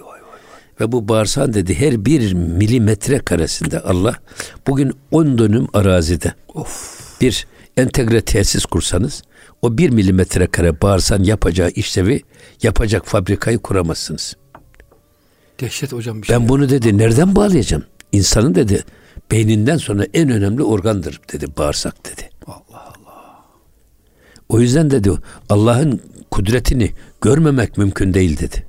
Ve 0.80 0.92
bu 0.92 1.08
bağırsağın 1.08 1.54
dedi 1.54 1.74
her 1.74 2.04
bir 2.04 2.32
milimetre 2.32 3.18
karesinde 3.18 3.80
Allah 3.80 4.14
bugün 4.66 4.92
10 5.10 5.38
dönüm 5.38 5.66
arazide 5.72 6.34
of. 6.54 7.20
bir 7.20 7.46
entegre 7.76 8.20
tesis 8.20 8.64
kursanız 8.64 9.22
o 9.62 9.78
bir 9.78 9.90
milimetre 9.90 10.46
kare 10.46 10.80
bağırsan 10.80 11.22
yapacağı 11.22 11.70
işlevi 11.70 12.22
yapacak 12.62 13.06
fabrikayı 13.06 13.58
kuramazsınız. 13.58 14.36
Dehşet 15.60 15.92
hocam 15.92 16.22
bir 16.22 16.26
şey. 16.26 16.36
Ben 16.36 16.48
bunu 16.48 16.68
dedi 16.68 16.98
nereden 16.98 17.36
bağlayacağım? 17.36 17.84
İnsanın 18.12 18.54
dedi 18.54 18.84
beyninden 19.30 19.76
sonra 19.76 20.06
en 20.14 20.30
önemli 20.30 20.62
organdır 20.62 21.20
dedi 21.32 21.46
bağırsak 21.58 21.94
dedi. 22.06 22.27
O 24.48 24.60
yüzden 24.60 24.90
dedi 24.90 25.10
Allah'ın 25.48 26.00
kudretini 26.30 26.90
görmemek 27.20 27.78
mümkün 27.78 28.14
değil 28.14 28.38
dedi. 28.38 28.66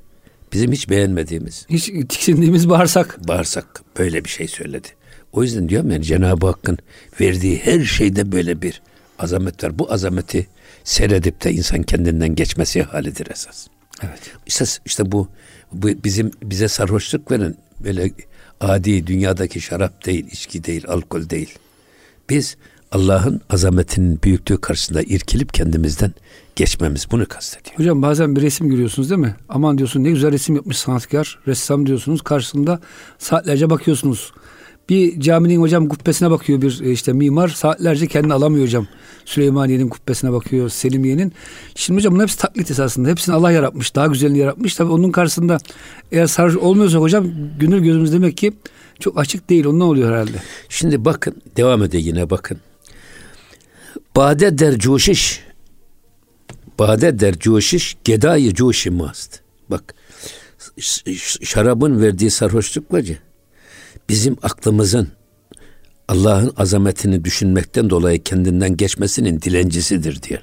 Bizim 0.52 0.72
hiç 0.72 0.90
beğenmediğimiz. 0.90 1.66
Hiç 1.68 1.84
tiksindiğimiz 1.84 2.68
bağırsak. 2.68 3.28
Bağırsak 3.28 3.82
böyle 3.98 4.24
bir 4.24 4.28
şey 4.28 4.48
söyledi. 4.48 4.88
O 5.32 5.42
yüzden 5.42 5.68
diyorum 5.68 5.90
yani 5.90 6.04
Cenab-ı 6.04 6.46
Hakk'ın 6.46 6.78
verdiği 7.20 7.58
her 7.58 7.84
şeyde 7.84 8.32
böyle 8.32 8.62
bir 8.62 8.82
azamet 9.18 9.64
var. 9.64 9.78
Bu 9.78 9.92
azameti 9.92 10.46
seyredip 10.84 11.44
de 11.44 11.52
insan 11.52 11.82
kendinden 11.82 12.34
geçmesi 12.34 12.82
halidir 12.82 13.26
esas. 13.30 13.66
Evet. 14.02 14.20
İşte, 14.46 14.64
işte 14.84 15.12
bu, 15.12 15.28
bu 15.72 15.88
bizim 16.04 16.30
bize 16.42 16.68
sarhoşluk 16.68 17.30
veren 17.30 17.54
böyle 17.84 18.10
adi 18.60 19.06
dünyadaki 19.06 19.60
şarap 19.60 20.06
değil, 20.06 20.26
içki 20.32 20.64
değil, 20.64 20.84
alkol 20.88 21.30
değil. 21.30 21.58
Biz 22.30 22.56
Allah'ın 22.92 23.40
azametinin 23.50 24.22
büyüklüğü 24.22 24.60
karşısında 24.60 25.02
irkilip 25.02 25.54
kendimizden 25.54 26.12
geçmemiz 26.56 27.06
bunu 27.10 27.26
kastediyor. 27.26 27.78
Hocam 27.78 28.02
bazen 28.02 28.36
bir 28.36 28.42
resim 28.42 28.68
görüyorsunuz 28.68 29.10
değil 29.10 29.20
mi? 29.20 29.36
Aman 29.48 29.78
diyorsun 29.78 30.04
ne 30.04 30.10
güzel 30.10 30.32
resim 30.32 30.56
yapmış 30.56 30.76
sanatkar, 30.76 31.38
ressam 31.46 31.86
diyorsunuz. 31.86 32.22
Karşısında 32.22 32.80
saatlerce 33.18 33.70
bakıyorsunuz. 33.70 34.32
Bir 34.88 35.20
caminin 35.20 35.60
hocam 35.60 35.88
kubbesine 35.88 36.30
bakıyor 36.30 36.62
bir 36.62 36.80
e, 36.80 36.92
işte 36.92 37.12
mimar 37.12 37.48
saatlerce 37.48 38.06
kendini 38.06 38.34
alamıyor 38.34 38.64
hocam. 38.66 38.86
Süleymaniye'nin 39.24 39.88
kubbesine 39.88 40.32
bakıyor, 40.32 40.68
Selimiye'nin. 40.68 41.32
Şimdi 41.74 41.98
hocam 41.98 42.12
bunun 42.12 42.22
hepsi 42.22 42.38
taklit 42.38 42.70
esasında. 42.70 43.08
Hepsini 43.08 43.34
Allah 43.34 43.52
yaratmış, 43.52 43.94
daha 43.94 44.06
güzelini 44.06 44.38
yaratmış. 44.38 44.74
Tabii 44.74 44.92
onun 44.92 45.10
karşısında 45.10 45.58
eğer 46.12 46.26
sarhoş 46.26 46.56
olmuyorsa 46.56 46.98
hocam 46.98 47.26
gönül 47.60 47.82
gözümüz 47.82 48.12
demek 48.12 48.36
ki 48.36 48.52
çok 49.00 49.18
açık 49.18 49.50
değil. 49.50 49.64
Ondan 49.64 49.88
oluyor 49.88 50.12
herhalde. 50.12 50.36
Şimdi 50.68 51.04
bakın, 51.04 51.34
devam 51.56 51.82
ediyor 51.82 52.04
yine 52.04 52.30
bakın. 52.30 52.58
Bade 54.16 54.58
der 54.58 54.78
coşiş. 54.78 55.40
Bade 56.78 57.18
der 57.18 57.38
coşiş 57.38 57.96
gedayı 58.04 58.54
coşi 58.54 58.90
mast. 58.90 59.40
Bak 59.70 59.94
şarabın 61.42 62.02
verdiği 62.02 62.30
sarhoşluk 62.30 62.92
var 62.92 63.04
ya 63.04 63.16
bizim 64.08 64.36
aklımızın 64.42 65.08
Allah'ın 66.08 66.52
azametini 66.56 67.24
düşünmekten 67.24 67.90
dolayı 67.90 68.22
kendinden 68.22 68.76
geçmesinin 68.76 69.40
dilencisidir 69.40 70.22
diyor. 70.22 70.42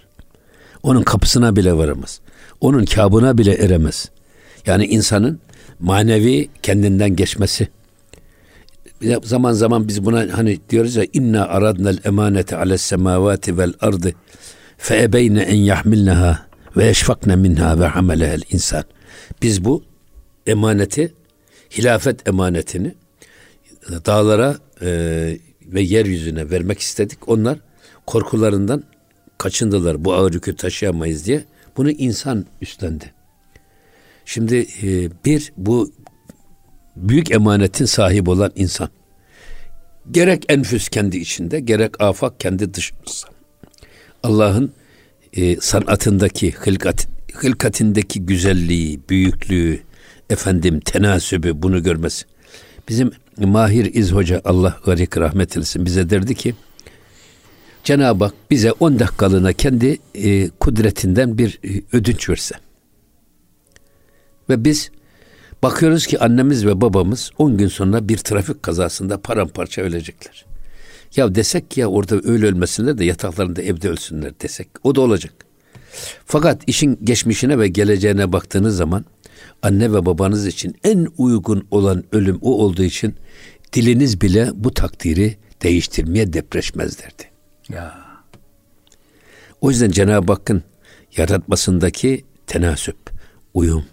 Onun 0.83 1.03
kapısına 1.03 1.55
bile 1.55 1.73
varamaz. 1.73 2.19
Onun 2.61 2.85
kabına 2.85 3.37
bile 3.37 3.53
eremez. 3.53 4.09
Yani 4.65 4.85
insanın 4.85 5.39
manevi 5.79 6.49
kendinden 6.63 7.15
geçmesi 7.15 7.67
zaman 9.23 9.53
zaman 9.53 9.87
biz 9.87 10.05
buna 10.05 10.37
hani 10.37 10.59
diyoruz 10.69 10.95
ya 10.95 11.05
inna 11.13 11.47
aradnel 11.47 11.99
emanete 12.05 12.55
ales 12.55 12.81
semavati 12.81 13.57
vel 13.57 13.73
ardı 13.81 14.13
fe 14.77 15.03
ebeyne 15.03 15.41
en 15.41 15.55
yahmilnaha 15.55 16.47
ve 16.77 16.85
yeşfakne 16.85 17.35
minha 17.35 17.79
ve 17.79 17.85
hamelehel 17.85 18.41
insan. 18.51 18.83
Biz 19.41 19.65
bu 19.65 19.83
emaneti 20.47 21.13
hilafet 21.77 22.27
emanetini 22.27 22.95
dağlara 24.05 24.57
e, 24.81 24.87
ve 25.61 25.81
yeryüzüne 25.81 26.49
vermek 26.49 26.79
istedik. 26.79 27.29
Onlar 27.29 27.59
korkularından 28.05 28.83
kaçındılar. 29.37 30.05
Bu 30.05 30.13
ağır 30.13 30.33
yükü 30.33 30.55
taşıyamayız 30.55 31.25
diye. 31.25 31.45
Bunu 31.77 31.91
insan 31.91 32.45
üstlendi. 32.61 33.13
Şimdi 34.25 34.67
e, 34.83 35.09
bir 35.25 35.53
bu 35.57 35.91
büyük 36.97 37.31
emanetin 37.31 37.85
sahibi 37.85 38.29
olan 38.29 38.51
insan. 38.55 38.89
Gerek 40.11 40.45
enfüs 40.49 40.89
kendi 40.89 41.17
içinde, 41.17 41.59
gerek 41.59 42.01
afak 42.01 42.39
kendi 42.39 42.73
dışımızda. 42.73 43.27
Allah'ın 44.23 44.71
e, 45.33 45.55
sanatındaki, 45.55 46.51
hılkat, 46.51 47.07
hılkatindeki 47.33 48.25
güzelliği, 48.25 48.99
büyüklüğü, 49.09 49.79
efendim 50.29 50.79
tenasübü 50.79 51.61
bunu 51.61 51.83
görmesi. 51.83 52.25
Bizim 52.89 53.11
Mahir 53.37 53.93
İz 53.93 54.11
Hoca 54.11 54.41
Allah 54.45 54.77
garik 54.85 55.17
rahmet 55.17 55.57
eylesin 55.57 55.85
bize 55.85 56.09
derdi 56.09 56.35
ki 56.35 56.53
Cenab-ı 57.83 58.23
Hak 58.23 58.33
bize 58.51 58.71
10 58.71 58.99
dakikalığına 58.99 59.53
kendi 59.53 59.97
e, 60.15 60.49
kudretinden 60.49 61.37
bir 61.37 61.59
e, 61.63 61.81
ödünç 61.93 62.29
verse. 62.29 62.55
Ve 64.49 64.63
biz 64.63 64.91
Bakıyoruz 65.63 66.07
ki 66.07 66.19
annemiz 66.19 66.65
ve 66.65 66.81
babamız 66.81 67.31
10 67.37 67.57
gün 67.57 67.67
sonra 67.67 68.09
bir 68.09 68.17
trafik 68.17 68.63
kazasında 68.63 69.21
paramparça 69.21 69.81
ölecekler. 69.81 70.45
Ya 71.15 71.35
desek 71.35 71.71
ki 71.71 71.79
ya 71.79 71.87
orada 71.87 72.15
öyle 72.23 72.45
ölmesinler 72.45 72.97
de 72.97 73.05
yataklarında 73.05 73.61
evde 73.61 73.89
ölsünler 73.89 74.39
desek. 74.41 74.67
O 74.83 74.95
da 74.95 75.01
olacak. 75.01 75.33
Fakat 76.25 76.61
işin 76.67 76.99
geçmişine 77.03 77.59
ve 77.59 77.67
geleceğine 77.67 78.33
baktığınız 78.33 78.77
zaman 78.77 79.05
anne 79.61 79.93
ve 79.93 80.05
babanız 80.05 80.47
için 80.47 80.75
en 80.83 81.07
uygun 81.17 81.67
olan 81.71 82.03
ölüm 82.11 82.39
o 82.41 82.63
olduğu 82.63 82.83
için 82.83 83.15
diliniz 83.73 84.21
bile 84.21 84.49
bu 84.53 84.73
takdiri 84.73 85.37
değiştirmeye 85.63 86.33
depreşmez 86.33 86.99
derdi. 86.99 87.23
Ya. 87.69 88.07
O 89.61 89.69
yüzden 89.69 89.91
Cenab-ı 89.91 90.33
Hakk'ın 90.33 90.63
yaratmasındaki 91.17 92.25
tenasüp, 92.47 92.97
uyum, 93.53 93.85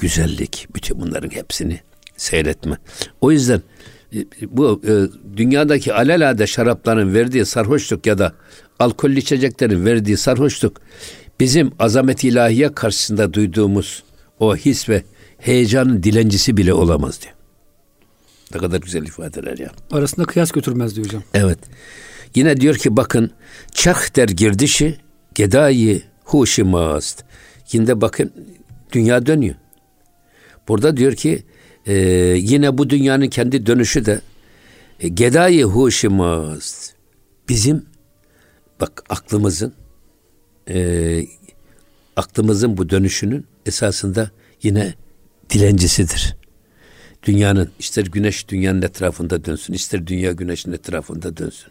güzellik, 0.00 0.66
bütün 0.74 1.00
bunların 1.00 1.30
hepsini 1.30 1.80
seyretme. 2.16 2.76
O 3.20 3.32
yüzden 3.32 3.62
e, 4.14 4.24
bu 4.50 4.82
e, 4.88 4.92
dünyadaki 5.36 5.94
alelade 5.94 6.46
şarapların 6.46 7.14
verdiği 7.14 7.46
sarhoşluk 7.46 8.06
ya 8.06 8.18
da 8.18 8.32
alkollü 8.78 9.18
içeceklerin 9.18 9.84
verdiği 9.84 10.16
sarhoşluk 10.16 10.80
bizim 11.40 11.72
azamet 11.78 12.24
ilahiye 12.24 12.74
karşısında 12.74 13.34
duyduğumuz 13.34 14.02
o 14.38 14.56
his 14.56 14.88
ve 14.88 15.02
heyecanın 15.38 16.02
dilencisi 16.02 16.56
bile 16.56 16.74
olamaz 16.74 17.22
diyor. 17.22 17.34
Ne 18.54 18.58
kadar 18.60 18.80
güzel 18.80 19.02
ifadeler 19.02 19.58
ya. 19.58 19.70
Arasında 19.90 20.26
kıyas 20.26 20.50
götürmez 20.50 20.96
diyor 20.96 21.06
hocam. 21.06 21.22
Evet. 21.34 21.58
Yine 22.34 22.60
diyor 22.60 22.74
ki 22.74 22.96
bakın 22.96 23.30
çak 23.72 24.16
der 24.16 24.28
girdişi 24.28 24.96
gedayı 25.34 26.02
huşi 26.24 26.62
mast. 26.62 27.24
Yine 27.72 28.00
bakın 28.00 28.32
dünya 28.92 29.26
dönüyor. 29.26 29.54
Burada 30.70 30.96
diyor 30.96 31.14
ki 31.14 31.42
e, 31.86 31.94
yine 32.38 32.78
bu 32.78 32.90
dünyanın 32.90 33.28
kendi 33.28 33.66
dönüşü 33.66 34.04
de 34.04 34.20
e, 35.00 35.08
gedayı 35.08 35.64
huşi 35.64 36.08
mast. 36.08 36.92
Bizim 37.48 37.86
bak 38.80 39.02
aklımızın 39.08 39.72
e, 40.68 41.26
aklımızın 42.16 42.76
bu 42.76 42.90
dönüşünün 42.90 43.46
esasında 43.66 44.30
yine 44.62 44.94
dilencisidir. 45.50 46.36
Dünyanın 47.22 47.70
ister 47.78 48.04
güneş 48.04 48.48
dünyanın 48.48 48.82
etrafında 48.82 49.44
dönsün, 49.44 49.72
ister 49.72 50.06
dünya 50.06 50.32
güneşin 50.32 50.72
etrafında 50.72 51.36
dönsün. 51.36 51.70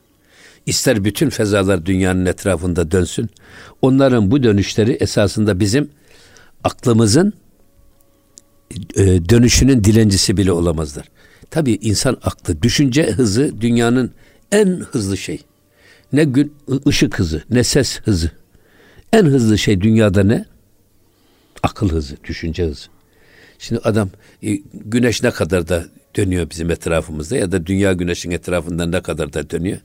İster 0.66 1.04
bütün 1.04 1.30
fezalar 1.30 1.86
dünyanın 1.86 2.26
etrafında 2.26 2.92
dönsün. 2.92 3.30
Onların 3.82 4.32
bu 4.32 4.44
dönüşleri 4.44 4.92
esasında 4.92 5.60
bizim 5.60 5.90
aklımızın 6.64 7.34
e, 8.96 9.30
dönüşünün 9.30 9.84
dilencisi 9.84 10.38
bile 10.38 10.52
olamazlar. 10.52 11.06
Tabii 11.50 11.74
insan 11.82 12.18
aklı, 12.24 12.62
düşünce 12.62 13.12
hızı 13.12 13.62
dünyanın 13.62 14.12
en 14.52 14.68
hızlı 14.68 15.18
şey. 15.18 15.42
Ne 16.14 16.24
gün 16.24 16.54
ışık 16.88 17.20
hızı, 17.20 17.44
ne 17.50 17.64
ses 17.64 18.00
hızı. 18.02 18.32
En 19.14 19.26
hızlı 19.26 19.58
şey 19.58 19.82
dünyada 19.82 20.24
ne? 20.24 20.46
Akıl 21.64 21.90
hızı, 21.90 22.18
düşünce 22.24 22.66
hızı. 22.66 22.88
Şimdi 23.60 23.82
adam 23.84 24.10
e, 24.44 24.60
güneş 24.74 25.24
ne 25.24 25.32
kadar 25.32 25.68
da 25.68 25.86
dönüyor 26.16 26.50
bizim 26.50 26.72
etrafımızda 26.72 27.36
ya 27.36 27.52
da 27.52 27.66
dünya 27.66 27.94
güneşin 27.94 28.32
etrafından 28.32 28.92
ne 28.92 29.02
kadar 29.02 29.34
da 29.34 29.50
dönüyor. 29.50 29.78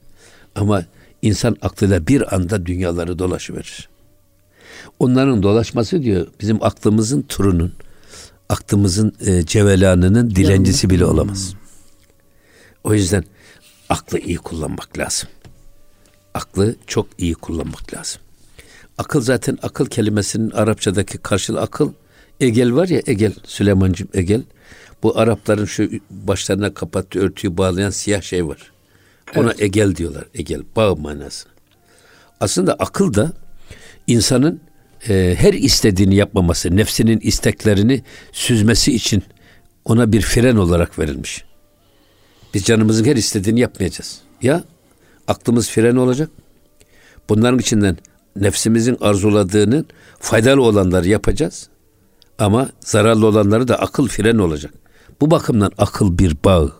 Ama 0.55 0.85
insan 1.21 1.57
aklıyla 1.61 2.07
bir 2.07 2.35
anda 2.35 2.65
dünyaları 2.65 3.19
dolaşıverir. 3.19 3.89
Onların 4.99 5.43
dolaşması 5.43 6.03
diyor 6.03 6.27
bizim 6.41 6.63
aklımızın 6.63 7.21
turunun, 7.21 7.73
aklımızın 8.49 9.15
e, 9.25 9.45
cevelanının 9.45 10.29
dilencisi 10.29 10.89
bile 10.89 11.05
olamaz. 11.05 11.53
O 12.83 12.93
yüzden 12.93 13.23
aklı 13.89 14.19
iyi 14.19 14.37
kullanmak 14.37 14.97
lazım. 14.97 15.29
Aklı 16.33 16.75
çok 16.87 17.07
iyi 17.17 17.33
kullanmak 17.33 17.93
lazım. 17.93 18.21
Akıl 18.97 19.21
zaten 19.21 19.57
akıl 19.61 19.85
kelimesinin 19.85 20.51
Arapçadaki 20.51 21.17
karşılığı 21.17 21.61
akıl. 21.61 21.91
Egel 22.39 22.73
var 22.73 22.87
ya 22.87 23.01
Egel, 23.05 23.33
Süleymancığım 23.43 24.07
Egel. 24.13 24.43
Bu 25.03 25.19
Arapların 25.19 25.65
şu 25.65 25.89
başlarına 26.09 26.73
kapattığı 26.73 27.19
örtüyü 27.19 27.57
bağlayan 27.57 27.89
siyah 27.89 28.21
şey 28.21 28.47
var. 28.47 28.71
Ona 29.35 29.51
evet. 29.51 29.61
egel 29.61 29.95
diyorlar. 29.95 30.25
Egel, 30.33 30.63
bağ 30.75 30.95
manası. 30.95 31.47
Aslında 32.39 32.73
akıl 32.73 33.13
da 33.13 33.31
insanın 34.07 34.61
e, 35.09 35.35
her 35.37 35.53
istediğini 35.53 36.15
yapmaması, 36.15 36.75
nefsinin 36.75 37.19
isteklerini 37.19 38.03
süzmesi 38.31 38.95
için 38.95 39.23
ona 39.85 40.11
bir 40.11 40.21
fren 40.21 40.55
olarak 40.55 40.99
verilmiş. 40.99 41.43
Biz 42.53 42.63
canımızın 42.63 43.05
her 43.05 43.15
istediğini 43.15 43.59
yapmayacağız. 43.59 44.19
Ya 44.41 44.63
aklımız 45.27 45.69
fren 45.69 45.95
olacak. 45.95 46.29
Bunların 47.29 47.59
içinden 47.59 47.97
nefsimizin 48.35 48.97
arzuladığının 49.01 49.85
faydalı 50.19 50.61
olanları 50.61 51.07
yapacağız. 51.07 51.69
Ama 52.39 52.69
zararlı 52.79 53.27
olanları 53.27 53.67
da 53.67 53.79
akıl 53.79 54.07
fren 54.07 54.37
olacak. 54.37 54.73
Bu 55.21 55.31
bakımdan 55.31 55.71
akıl 55.77 56.17
bir 56.17 56.37
bağ. 56.45 56.71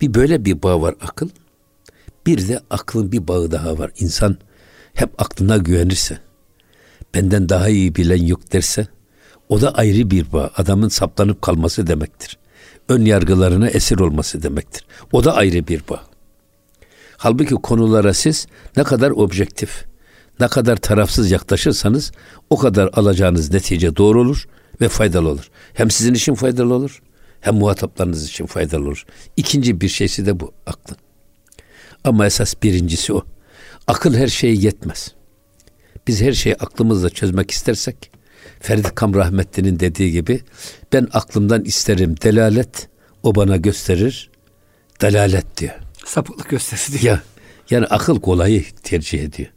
Bir 0.00 0.14
böyle 0.14 0.44
bir 0.44 0.62
bağ 0.62 0.82
var 0.82 0.94
akıl. 1.00 1.28
Bir 2.26 2.48
de 2.48 2.60
aklın 2.70 3.12
bir 3.12 3.28
bağı 3.28 3.50
daha 3.50 3.78
var. 3.78 3.90
İnsan 3.98 4.36
hep 4.94 5.22
aklına 5.22 5.56
güvenirse, 5.56 6.18
benden 7.14 7.48
daha 7.48 7.68
iyi 7.68 7.94
bilen 7.94 8.26
yok 8.26 8.52
derse, 8.52 8.88
o 9.48 9.60
da 9.60 9.74
ayrı 9.74 10.10
bir 10.10 10.32
bağ. 10.32 10.50
Adamın 10.56 10.88
saplanıp 10.88 11.42
kalması 11.42 11.86
demektir. 11.86 12.38
Ön 12.88 13.04
yargılarına 13.04 13.68
esir 13.68 13.98
olması 13.98 14.42
demektir. 14.42 14.86
O 15.12 15.24
da 15.24 15.34
ayrı 15.34 15.68
bir 15.68 15.82
bağ. 15.90 16.00
Halbuki 17.16 17.54
konulara 17.54 18.14
siz 18.14 18.46
ne 18.76 18.84
kadar 18.84 19.10
objektif, 19.10 19.84
ne 20.40 20.48
kadar 20.48 20.76
tarafsız 20.76 21.30
yaklaşırsanız 21.30 22.12
o 22.50 22.56
kadar 22.56 22.90
alacağınız 22.92 23.52
netice 23.52 23.96
doğru 23.96 24.20
olur 24.20 24.48
ve 24.80 24.88
faydalı 24.88 25.28
olur. 25.28 25.50
Hem 25.74 25.90
sizin 25.90 26.14
için 26.14 26.34
faydalı 26.34 26.74
olur 26.74 27.02
hem 27.40 27.54
muhataplarınız 27.54 28.28
için 28.28 28.46
faydalı 28.46 28.86
olur. 28.86 29.04
İkinci 29.36 29.80
bir 29.80 29.88
şeysi 29.88 30.26
de 30.26 30.40
bu 30.40 30.52
aklın. 30.66 30.96
Ama 32.04 32.26
esas 32.26 32.54
birincisi 32.62 33.12
o. 33.12 33.24
Akıl 33.86 34.14
her 34.14 34.28
şeye 34.28 34.54
yetmez. 34.54 35.15
Biz 36.06 36.22
her 36.22 36.32
şeyi 36.32 36.56
aklımızla 36.56 37.10
çözmek 37.10 37.50
istersek 37.50 38.10
Ferdi 38.60 38.94
Kam 38.94 39.14
Rahmetli'nin 39.14 39.80
dediği 39.80 40.12
gibi 40.12 40.40
ben 40.92 41.08
aklımdan 41.12 41.64
isterim 41.64 42.14
delalet 42.22 42.88
o 43.22 43.34
bana 43.34 43.56
gösterir 43.56 44.30
dalalet 45.02 45.56
diyor. 45.56 45.74
Sapıklık 46.04 46.48
gösterisi 46.48 46.92
diyor. 46.92 47.04
Ya, 47.04 47.22
yani 47.70 47.86
akıl 47.86 48.20
kolayı 48.20 48.64
tercih 48.82 49.22
ediyor. 49.22 49.48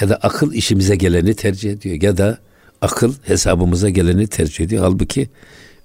Ya 0.00 0.08
da 0.08 0.16
akıl 0.16 0.52
işimize 0.52 0.96
geleni 0.96 1.34
tercih 1.34 1.72
ediyor. 1.72 2.02
Ya 2.02 2.16
da 2.16 2.38
akıl 2.80 3.14
hesabımıza 3.22 3.88
geleni 3.88 4.26
tercih 4.26 4.64
ediyor. 4.64 4.82
Halbuki 4.82 5.28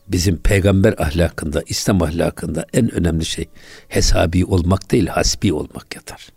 bizim 0.08 0.38
peygamber 0.38 0.95
ahlakında, 0.97 1.63
İslam 1.67 2.02
ahlakında 2.02 2.65
en 2.73 2.91
önemli 2.91 3.26
şey 3.26 3.49
hesabi 3.88 4.45
olmak 4.45 4.91
değil, 4.91 5.08
hasbi 5.08 5.54
olmak 5.54 5.95
yatar. 5.95 6.28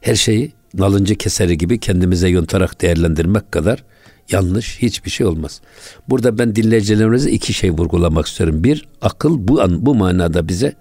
Her 0.00 0.14
şeyi 0.14 0.52
nalıncı 0.78 1.14
keseri 1.14 1.58
gibi 1.58 1.80
kendimize 1.80 2.28
yontarak 2.28 2.82
değerlendirmek 2.82 3.52
kadar 3.52 3.84
yanlış 4.30 4.78
hiçbir 4.82 5.10
şey 5.10 5.26
olmaz. 5.26 5.60
Burada 6.08 6.38
ben 6.38 6.56
dinleyicilerimize 6.56 7.30
iki 7.30 7.52
şey 7.52 7.70
vurgulamak 7.70 8.26
istiyorum. 8.26 8.64
Bir, 8.64 8.88
akıl 9.00 9.48
bu 9.48 9.62
an 9.62 9.86
bu 9.86 9.94
manada 9.94 10.48
bize 10.48 10.74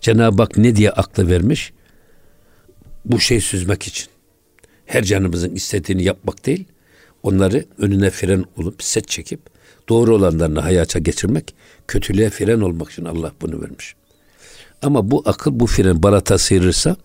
Cenab-ı 0.00 0.42
Hak 0.42 0.58
ne 0.58 0.76
diye 0.76 0.90
aklı 0.90 1.28
vermiş? 1.28 1.72
Bu 3.04 3.20
şey 3.20 3.40
süzmek 3.40 3.82
için. 3.82 4.08
Her 4.86 5.04
canımızın 5.04 5.54
istediğini 5.54 6.02
yapmak 6.02 6.46
değil, 6.46 6.64
onları 7.22 7.64
önüne 7.78 8.10
fren 8.10 8.44
olup 8.56 8.82
set 8.82 9.08
çekip 9.08 9.40
doğru 9.88 10.14
olanlarını 10.14 10.60
hayata 10.60 10.98
geçirmek, 10.98 11.54
kötülüğe 11.88 12.30
fren 12.30 12.60
olmak 12.60 12.90
için 12.90 13.04
Allah 13.04 13.32
bunu 13.40 13.62
vermiş. 13.62 13.94
Ama 14.82 15.10
bu 15.10 15.22
akıl 15.26 15.60
bu 15.60 15.66
fren 15.66 16.02
balata 16.02 16.38
sıyırırsa 16.38 16.96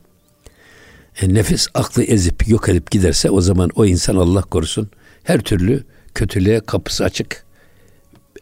e, 1.22 1.34
nefis 1.34 1.68
aklı 1.74 2.04
ezip 2.04 2.48
yok 2.48 2.70
edip 2.70 2.92
giderse 2.92 3.30
o 3.30 3.42
zaman 3.42 3.70
o 3.76 3.86
insan 3.86 4.16
Allah 4.16 4.42
korusun 4.42 4.90
her 5.24 5.40
türlü 5.40 5.84
kötülüğe 6.16 6.60
kapısı 6.60 7.04
açık 7.04 7.46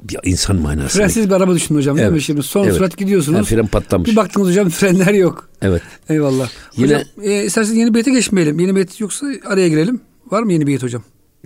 bir 0.03 0.17
insan 0.23 0.55
manası. 0.55 0.97
Frensiz 0.97 1.29
bir 1.29 1.33
araba 1.33 1.55
düşünün 1.55 1.79
hocam 1.79 1.97
evet. 1.97 2.05
değil 2.05 2.15
mi? 2.15 2.21
Şimdi 2.21 2.43
son 2.43 2.63
evet. 2.63 2.73
sürat 2.73 2.97
gidiyorsunuz. 2.97 3.35
Yani 3.35 3.45
fren 3.45 3.67
patlamış. 3.67 4.11
Bir 4.11 4.15
baktınız 4.15 4.47
hocam 4.47 4.69
frenler 4.69 5.13
yok. 5.13 5.49
Evet. 5.61 5.81
Eyvallah. 6.09 6.49
Yine, 6.77 6.93
hocam 6.93 7.01
e, 7.23 7.43
isterseniz 7.43 7.77
yeni 7.77 7.93
beyte 7.93 8.11
geçmeyelim. 8.11 8.59
Yeni 8.59 8.75
beyt 8.75 8.99
yoksa 8.99 9.27
araya 9.45 9.69
girelim. 9.69 10.01
Var 10.31 10.43
mı 10.43 10.53
yeni 10.53 10.67
beyt 10.67 10.83
hocam? 10.83 11.03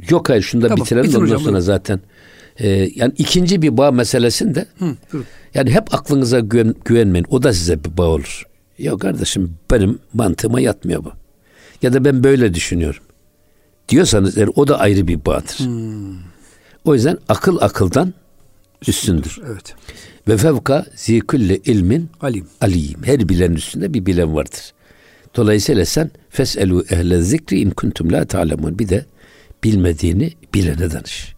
Yok 0.09 0.29
hayır 0.29 0.41
şunu 0.41 0.61
da 0.61 0.67
tamam, 0.67 0.85
bitirelim 0.85 1.09
ondan 1.09 1.21
hocam, 1.21 1.37
sonra 1.37 1.45
buyurun. 1.45 1.59
zaten. 1.59 1.99
E, 2.57 2.89
yani 2.95 3.13
ikinci 3.17 3.61
bir 3.61 3.77
bağ 3.77 3.91
meselesinde 3.91 4.65
Hı, 4.79 4.95
yani 5.53 5.71
hep 5.71 5.93
aklınıza 5.93 6.39
güven, 6.39 6.75
güvenmeyin. 6.85 7.25
O 7.29 7.43
da 7.43 7.53
size 7.53 7.83
bir 7.83 7.97
bağ 7.97 8.05
olur. 8.05 8.43
Ya 8.77 8.97
kardeşim 8.97 9.55
benim 9.71 9.99
mantığıma 10.13 10.59
yatmıyor 10.59 11.03
bu. 11.03 11.11
Ya 11.81 11.93
da 11.93 12.05
ben 12.05 12.23
böyle 12.23 12.53
düşünüyorum. 12.53 13.03
Diyorsanız 13.89 14.37
eğer 14.37 14.49
o 14.55 14.67
da 14.67 14.79
ayrı 14.79 15.07
bir 15.07 15.25
bağdır. 15.25 15.59
Hmm. 15.59 16.17
O 16.85 16.93
yüzden 16.93 17.17
akıl 17.29 17.57
akıldan 17.61 18.13
üstündür. 18.87 19.39
Evet. 19.47 19.75
Ve 20.27 20.37
fevka 20.37 20.85
zikülle 20.95 21.57
ilmin 21.57 22.09
alim. 22.21 22.47
alim. 22.61 23.03
Her 23.03 23.29
bilen 23.29 23.51
üstünde 23.51 23.93
bir 23.93 24.05
bilen 24.05 24.35
vardır. 24.35 24.73
Dolayısıyla 25.35 25.85
sen 25.85 26.11
feselu 26.29 26.85
ehle 26.89 27.21
zikri 27.21 27.59
in 27.59 27.69
kuntum 27.69 28.11
la 28.11 28.25
ta'lemun. 28.25 28.79
Bir 28.79 28.89
de 28.89 29.05
bilmediğini 29.63 30.33
bilene 30.53 30.91
danış. 30.91 31.33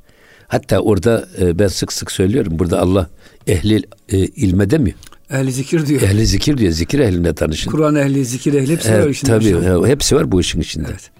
Hatta 0.47 0.80
orada 0.80 1.30
e, 1.39 1.60
ben 1.60 1.67
sık 1.67 1.93
sık 1.93 2.12
söylüyorum. 2.12 2.60
Burada 2.60 2.80
Allah 2.80 3.10
ehli 3.47 3.84
e, 4.10 4.17
ilme 4.17 4.69
demiyor. 4.69 4.97
Ehli 5.31 5.51
zikir 5.51 5.85
diyor. 5.85 6.01
Ehli 6.01 6.25
zikir 6.25 6.57
diyor. 6.57 6.71
Zikir 6.71 6.99
ehline 6.99 7.33
tanışın. 7.33 7.71
Kur'an 7.71 7.95
ehli, 7.95 8.25
zikir 8.25 8.53
ehli 8.53 8.73
hepsi 8.73 8.89
evet, 8.89 9.05
var 9.05 9.09
işin 9.09 9.27
Tabii 9.27 9.53
hocam. 9.53 9.85
hepsi 9.85 10.15
var 10.15 10.31
bu 10.31 10.41
işin 10.41 10.61
içinde. 10.61 10.87
Evet. 10.89 11.11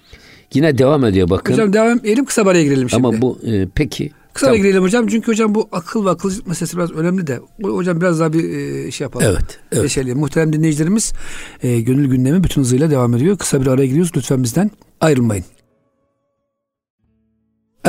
Yine 0.54 0.78
devam 0.78 1.06
ediyor 1.06 1.30
bakın. 1.30 1.54
Hocam 1.54 1.74
devam 1.74 2.00
edelim 2.00 2.26
kısa 2.26 2.46
bir 2.46 2.50
araya 2.50 2.64
girelim 2.64 2.90
şimdi. 2.90 3.08
Ama 3.08 3.22
bu 3.22 3.40
e, 3.46 3.68
peki. 3.76 4.12
Kısa 4.34 4.48
tamam. 4.48 4.62
girelim 4.62 4.84
hocam 4.84 5.08
çünkü 5.08 5.32
hocam 5.32 5.56
bu 5.56 5.70
akıl 5.72 6.06
ve 6.06 6.10
akılcılık 6.10 6.48
meselesi 6.48 6.78
biraz 6.78 6.92
önemli 6.92 7.28
de. 7.28 7.40
Hocam 7.62 8.02
biraz 8.02 8.20
daha 8.20 8.34
bir 8.34 8.44
e, 8.44 8.92
şey 8.92 9.06
yapalım. 9.06 9.26
Evet. 9.30 9.60
evet. 9.72 9.84
Deşelim. 9.84 10.18
Muhterem 10.18 10.54
dinleyicilerimiz 10.54 11.14
e, 11.64 11.82
gönül 11.82 12.10
gündemi 12.10 12.44
bütün 12.44 12.62
hızıyla 12.62 12.92
devam 12.92 13.16
ediyor. 13.16 13.38
Kısa 13.38 13.62
bir 13.62 13.68
araya 13.68 13.86
giriyoruz. 13.86 14.12
Lütfen 14.16 14.44
bizden 14.44 14.72
ayrılmayın. 15.02 15.46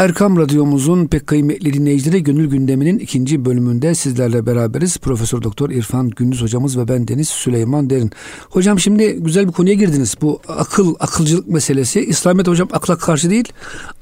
Erkam 0.00 0.36
Radyomuzun 0.36 1.06
pek 1.06 1.26
kıymetli 1.26 1.72
dinleyicileri 1.72 2.22
Gönül 2.22 2.50
Gündemi'nin 2.50 2.98
ikinci 2.98 3.44
bölümünde 3.44 3.94
sizlerle 3.94 4.46
beraberiz. 4.46 4.98
Profesör 4.98 5.42
Doktor 5.42 5.70
İrfan 5.70 6.10
Gündüz 6.10 6.42
hocamız 6.42 6.78
ve 6.78 6.88
ben 6.88 7.08
Deniz 7.08 7.28
Süleyman 7.28 7.90
Derin. 7.90 8.10
Hocam 8.50 8.78
şimdi 8.78 9.12
güzel 9.12 9.46
bir 9.46 9.52
konuya 9.52 9.74
girdiniz. 9.74 10.14
Bu 10.22 10.40
akıl, 10.48 10.94
akılcılık 11.00 11.48
meselesi. 11.48 12.00
İslamiyet 12.00 12.48
hocam 12.48 12.68
akla 12.72 12.98
karşı 12.98 13.30
değil. 13.30 13.52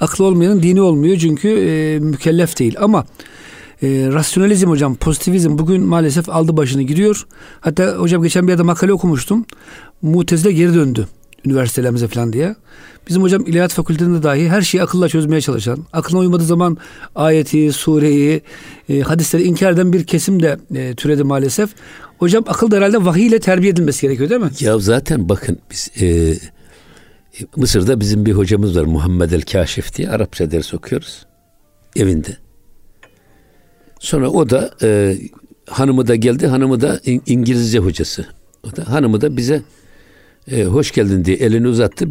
Aklı 0.00 0.24
olmayanın 0.24 0.62
dini 0.62 0.80
olmuyor 0.80 1.16
çünkü 1.16 1.48
e, 1.48 1.98
mükellef 1.98 2.58
değil. 2.58 2.76
Ama 2.80 3.04
e, 3.82 3.88
rasyonalizm 4.12 4.68
hocam, 4.68 4.94
pozitivizm 4.94 5.58
bugün 5.58 5.82
maalesef 5.82 6.28
aldı 6.28 6.56
başını 6.56 6.82
gidiyor. 6.82 7.26
Hatta 7.60 7.96
hocam 7.96 8.22
geçen 8.22 8.46
bir 8.46 8.52
yerde 8.52 8.62
makale 8.62 8.92
okumuştum. 8.92 9.44
Mutezile 10.02 10.52
geri 10.52 10.74
döndü 10.74 11.08
üniversitelerimize 11.44 12.08
falan 12.08 12.32
diye. 12.32 12.54
Bizim 13.08 13.22
hocam 13.22 13.42
ilahiyat 13.46 13.72
fakültesinde 13.72 14.22
dahi 14.22 14.48
her 14.48 14.62
şeyi 14.62 14.82
akılla 14.82 15.08
çözmeye 15.08 15.40
çalışan, 15.40 15.86
aklına 15.92 16.20
uymadığı 16.20 16.44
zaman 16.44 16.78
ayeti, 17.14 17.72
sureyi, 17.72 18.42
e, 18.88 19.00
hadisleri 19.00 19.42
inkar 19.42 19.72
eden 19.72 19.92
bir 19.92 20.04
kesim 20.04 20.42
de 20.42 20.58
e, 20.74 20.94
türedi 20.94 21.24
maalesef. 21.24 21.70
Hocam 22.18 22.44
akıl 22.46 22.70
da 22.70 22.76
herhalde 22.76 23.04
vahiy 23.04 23.26
ile 23.26 23.40
terbiye 23.40 23.72
edilmesi 23.72 24.02
gerekiyor 24.02 24.30
değil 24.30 24.40
mi? 24.40 24.50
Ya 24.60 24.78
zaten 24.78 25.28
bakın 25.28 25.58
biz 25.70 25.90
e, 26.00 26.34
Mısır'da 27.56 28.00
bizim 28.00 28.26
bir 28.26 28.32
hocamız 28.32 28.76
var 28.76 28.84
Muhammed 28.84 29.30
el 29.30 29.42
Kaşif 29.42 29.94
diye 29.96 30.08
Arapça 30.08 30.50
ders 30.50 30.74
okuyoruz 30.74 31.26
evinde. 31.96 32.36
Sonra 33.98 34.30
o 34.30 34.50
da 34.50 34.70
e, 34.82 35.18
hanımı 35.66 36.06
da 36.06 36.14
geldi. 36.14 36.46
Hanımı 36.46 36.80
da 36.80 37.00
İngilizce 37.26 37.78
hocası. 37.78 38.26
O 38.64 38.76
da 38.76 38.92
hanımı 38.92 39.20
da 39.20 39.36
bize 39.36 39.62
e, 40.50 40.64
hoş 40.64 40.92
geldin 40.92 41.24
diye 41.24 41.36
elini 41.36 41.68
uzattı. 41.68 42.08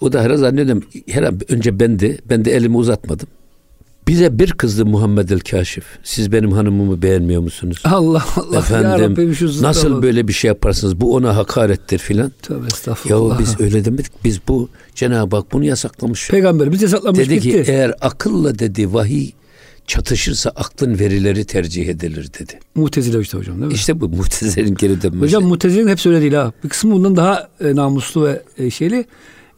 O 0.00 0.12
da 0.12 0.20
herhalde 0.22 0.36
zannediyorum 0.36 0.84
herhalde 1.08 1.44
önce 1.48 1.80
ben 1.80 1.98
de 1.98 2.18
ben 2.30 2.44
de 2.44 2.52
elimi 2.52 2.76
uzatmadım. 2.76 3.28
Bize 4.08 4.38
bir 4.38 4.52
kızdı 4.52 4.86
Muhammed 4.86 5.28
el 5.28 5.40
Kaşif. 5.40 5.84
Siz 6.02 6.32
benim 6.32 6.52
hanımımı 6.52 7.02
beğenmiyor 7.02 7.42
musunuz? 7.42 7.82
Allah 7.84 8.24
Allah. 8.36 8.58
Efendim 8.58 8.90
ya 8.90 8.98
Rabbim, 8.98 9.34
şu 9.34 9.62
nasıl 9.62 9.92
Allah. 9.92 10.02
böyle 10.02 10.28
bir 10.28 10.32
şey 10.32 10.48
yaparsınız? 10.48 11.00
Bu 11.00 11.14
ona 11.14 11.36
hakarettir 11.36 11.98
filan. 11.98 12.32
Tövbe 12.42 12.66
estağfurullah. 12.66 13.34
Ya 13.34 13.38
biz 13.38 13.60
öyle 13.60 13.84
demedik. 13.84 14.24
Biz 14.24 14.40
bu 14.48 14.68
Cenab-ı 14.94 15.36
Hak 15.36 15.52
bunu 15.52 15.64
yasaklamış. 15.64 16.30
Peygamber 16.30 16.72
biz 16.72 16.82
yasaklamış 16.82 17.18
dedi 17.18 17.30
bitti. 17.36 17.50
ki 17.50 17.64
eğer 17.66 17.94
akılla 18.00 18.58
dedi 18.58 18.94
vahiy 18.94 19.30
çatışırsa 19.86 20.50
aklın 20.50 20.98
verileri 20.98 21.44
tercih 21.44 21.88
edilir 21.88 22.30
dedi. 22.38 22.58
Mutezile 22.74 23.20
işte 23.20 23.38
hocam 23.38 23.56
değil 23.56 23.66
mi? 23.66 23.74
İşte 23.74 24.00
bu 24.00 24.08
mutezilerin 24.08 24.74
geri 24.74 25.02
dönmesi. 25.02 25.22
Hocam 25.22 25.44
mutezilerin 25.44 25.88
hepsi 25.88 26.08
öyle 26.08 26.20
değil 26.20 26.32
ha. 26.32 26.52
Bir 26.64 26.68
kısmı 26.68 26.92
bundan 26.92 27.16
daha 27.16 27.48
e, 27.60 27.76
namuslu 27.76 28.24
ve 28.24 28.42
e, 28.58 28.70
şeyli. 28.70 29.04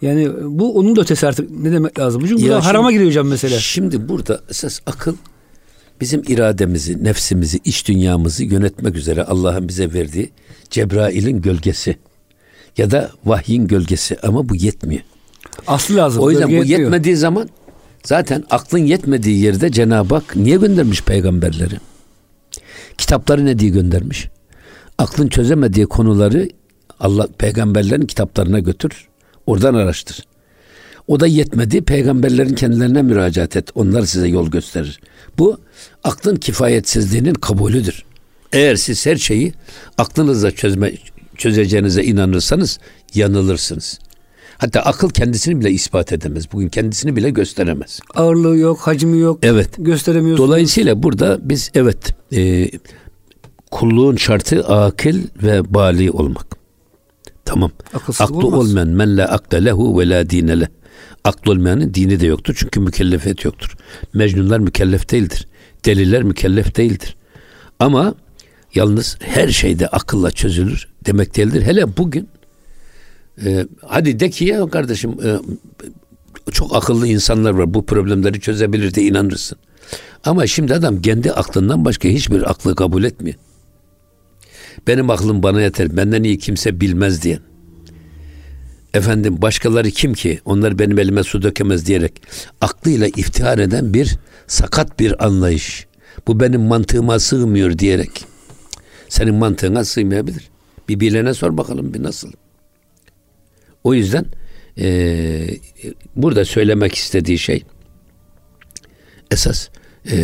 Yani 0.03 0.29
bu 0.43 0.79
onun 0.79 0.97
da 0.97 1.01
ötesi 1.01 1.27
artık 1.27 1.51
ne 1.51 1.73
demek 1.73 1.99
lazım? 1.99 2.25
Çünkü 2.29 2.43
burada 2.43 2.65
harama 2.65 2.93
giriyor 2.93 3.11
hocam 3.11 3.29
mesela. 3.29 3.59
Şimdi 3.59 4.09
burada 4.09 4.41
esas 4.51 4.81
akıl 4.87 5.15
bizim 6.01 6.23
irademizi, 6.29 7.05
nefsimizi, 7.05 7.61
iç 7.65 7.89
dünyamızı 7.89 8.45
yönetmek 8.45 8.97
üzere 8.97 9.25
Allah'ın 9.25 9.69
bize 9.69 9.93
verdiği 9.93 10.31
Cebrail'in 10.71 11.43
gölgesi 11.43 11.97
ya 12.77 12.91
da 12.91 13.11
vahyin 13.25 13.67
gölgesi 13.67 14.17
ama 14.23 14.49
bu 14.49 14.57
yetmiyor. 14.57 15.03
Aslı 15.67 15.97
lazım. 15.97 16.23
O 16.23 16.31
yüzden 16.31 16.49
bu 16.49 16.53
yetmiyor. 16.53 16.81
yetmediği 16.81 17.17
zaman 17.17 17.49
zaten 18.07 18.45
aklın 18.51 18.79
yetmediği 18.79 19.45
yerde 19.45 19.73
Cenab-ı 19.73 20.15
Hak 20.15 20.37
niye 20.37 20.57
göndermiş 20.57 21.03
peygamberleri? 21.03 21.75
Kitapları 22.99 23.45
ne 23.45 23.59
diye 23.59 23.71
göndermiş? 23.71 24.29
Aklın 24.99 25.29
çözemediği 25.29 25.87
konuları 25.87 26.49
Allah 27.01 27.29
peygamberlerin 27.39 28.07
kitaplarına 28.07 28.59
götür. 28.59 29.09
Oradan 29.47 29.75
araştır. 29.75 30.27
O 31.09 31.21
da 31.21 31.27
yetmedi. 31.27 31.83
Peygamberlerin 31.83 32.55
kendilerine 32.55 33.03
müracaat 33.03 33.57
et. 33.57 33.71
Onlar 33.75 34.03
size 34.03 34.29
yol 34.29 34.51
gösterir. 34.51 35.01
Bu 35.39 35.59
aklın 36.05 36.37
kifayetsizliğinin 36.37 37.35
kabulüdür. 37.35 38.05
Eğer 38.53 38.77
siz 38.77 39.07
her 39.07 39.17
şeyi 39.17 39.53
aklınızla 39.99 40.51
çözme, 40.51 40.93
çözeceğinize 41.37 42.05
inanırsanız 42.05 42.79
yanılırsınız. 43.15 43.99
Hatta 44.59 44.81
akıl 44.81 45.11
kendisini 45.11 45.61
bile 45.61 45.71
ispat 45.71 46.13
edemez. 46.13 46.53
Bugün 46.53 46.69
kendisini 46.69 47.17
bile 47.17 47.31
gösteremez. 47.31 48.01
Ağırlığı 48.15 48.57
yok, 48.57 48.79
hacmi 48.81 49.19
yok. 49.19 49.39
Evet. 49.43 49.71
Gösteremiyorsunuz. 49.79 50.49
Dolayısıyla 50.49 51.03
burada 51.03 51.39
biz 51.43 51.71
evet 51.75 52.15
e, 52.33 52.71
kulluğun 53.71 54.17
şartı 54.17 54.67
akil 54.67 55.23
ve 55.43 55.75
bali 55.75 56.11
olmak. 56.11 56.47
Tamam. 57.45 57.71
Akılsız 57.95 58.21
Aklı 58.21 58.37
olmaz. 58.37 58.69
olmayan 58.69 58.89
men 58.89 59.17
la 59.17 59.25
akle 59.25 59.65
lehu 59.65 60.01
ve 60.01 60.09
la 60.09 60.31
dine 60.31 60.61
leh. 60.61 60.67
Aklı 61.25 61.53
olmayanın 61.53 61.95
dini 61.95 62.21
de 62.21 62.27
yoktur 62.27 62.55
çünkü 62.59 62.81
mükellefiyet 62.81 63.45
yoktur. 63.45 63.77
Mecnunlar 64.15 64.59
mükellef 64.59 65.11
değildir. 65.11 65.49
Deliler 65.85 66.23
mükellef 66.23 66.77
değildir. 66.77 67.17
Ama 67.79 68.15
yalnız 68.75 69.19
her 69.21 69.49
şeyde 69.49 69.89
akılla 69.89 70.31
çözülür 70.31 70.89
demek 71.07 71.37
değildir. 71.37 71.63
Hele 71.63 71.97
bugün 71.97 72.29
e, 73.45 73.67
hadi 73.83 74.21
de 74.21 74.31
ki 74.31 74.45
ya 74.45 74.67
kardeşim 74.67 75.11
e, 75.11 75.39
çok 76.53 76.77
akıllı 76.77 77.07
insanlar 77.07 77.51
var 77.51 77.75
bu 77.75 77.87
problemleri 77.87 78.41
çözebilir 78.41 78.95
de 78.95 79.03
inanırsın. 79.03 79.59
Ama 80.25 80.47
şimdi 80.47 80.75
adam 80.75 81.03
kendi 81.03 81.33
aklından 81.33 81.85
başka 81.85 82.09
hiçbir 82.09 82.51
aklı 82.51 82.75
kabul 82.75 83.05
etmiyor. 83.05 83.37
Benim 84.87 85.11
aklım 85.11 85.43
bana 85.43 85.63
yeter. 85.63 85.97
Benden 85.97 86.23
iyi 86.23 86.39
kimse 86.39 86.81
bilmez 86.81 87.23
diyen. 87.23 87.41
Efendim 88.95 89.43
başkaları 89.43 89.91
kim 89.91 90.15
ki? 90.15 90.41
Onlar 90.45 90.79
benim 90.79 90.99
elime 90.99 91.23
su 91.23 91.43
dökemez 91.43 91.87
diyerek 91.87 92.23
aklıyla 92.61 93.07
iftihar 93.07 93.59
eden 93.59 93.95
bir 93.95 94.19
sakat 94.47 95.01
bir 95.01 95.27
anlayış. 95.27 95.87
Bu 96.27 96.41
benim 96.41 96.61
mantığıma 96.61 97.19
sığmıyor 97.19 97.79
diyerek. 97.79 98.25
Senin 99.09 99.35
mantığına 99.35 99.85
sığmayabilir. 99.85 100.49
Bir 100.89 101.01
bilene 101.01 101.35
sor 101.35 101.57
bakalım 101.57 101.95
bir 101.95 102.03
nasıl. 102.03 102.33
O 103.87 103.95
yüzden 103.95 104.27
e, 104.79 105.49
burada 106.17 106.45
söylemek 106.45 106.95
istediği 106.95 107.39
şey 107.39 107.63
esas 109.31 109.69
e, 110.11 110.17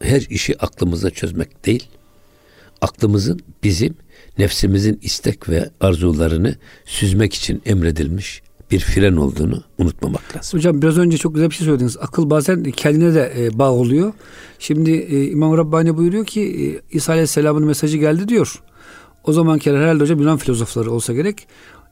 her 0.00 0.20
işi 0.30 0.58
aklımızda 0.58 1.10
çözmek 1.10 1.66
değil 1.66 1.88
aklımızın 2.80 3.40
bizim 3.62 3.94
nefsimizin 4.38 4.98
istek 5.02 5.48
ve 5.48 5.70
arzularını 5.80 6.56
süzmek 6.84 7.34
için 7.34 7.62
emredilmiş 7.66 8.42
bir 8.70 8.80
fren 8.80 9.16
olduğunu 9.16 9.62
unutmamak 9.78 10.36
lazım. 10.36 10.58
Hocam 10.58 10.82
biraz 10.82 10.98
önce 10.98 11.16
çok 11.16 11.34
güzel 11.34 11.50
bir 11.50 11.54
şey 11.54 11.66
söylediniz. 11.66 11.96
Akıl 12.00 12.30
bazen 12.30 12.62
kendine 12.62 13.14
de 13.14 13.32
e, 13.38 13.58
bağ 13.58 13.70
oluyor. 13.70 14.12
Şimdi 14.58 14.90
e, 14.90 15.24
İmam 15.24 15.56
Rabbani 15.56 15.96
buyuruyor 15.96 16.26
ki 16.26 16.40
e, 16.40 16.96
İsa 16.96 17.12
Aleyhisselam'ın 17.12 17.64
mesajı 17.64 17.98
geldi 17.98 18.28
diyor. 18.28 18.62
O 19.24 19.32
zamanki 19.32 19.70
herhalde 19.70 20.02
hocam 20.02 20.20
Yunan 20.20 20.38
filozofları 20.38 20.90
olsa 20.92 21.12
gerek. 21.12 21.46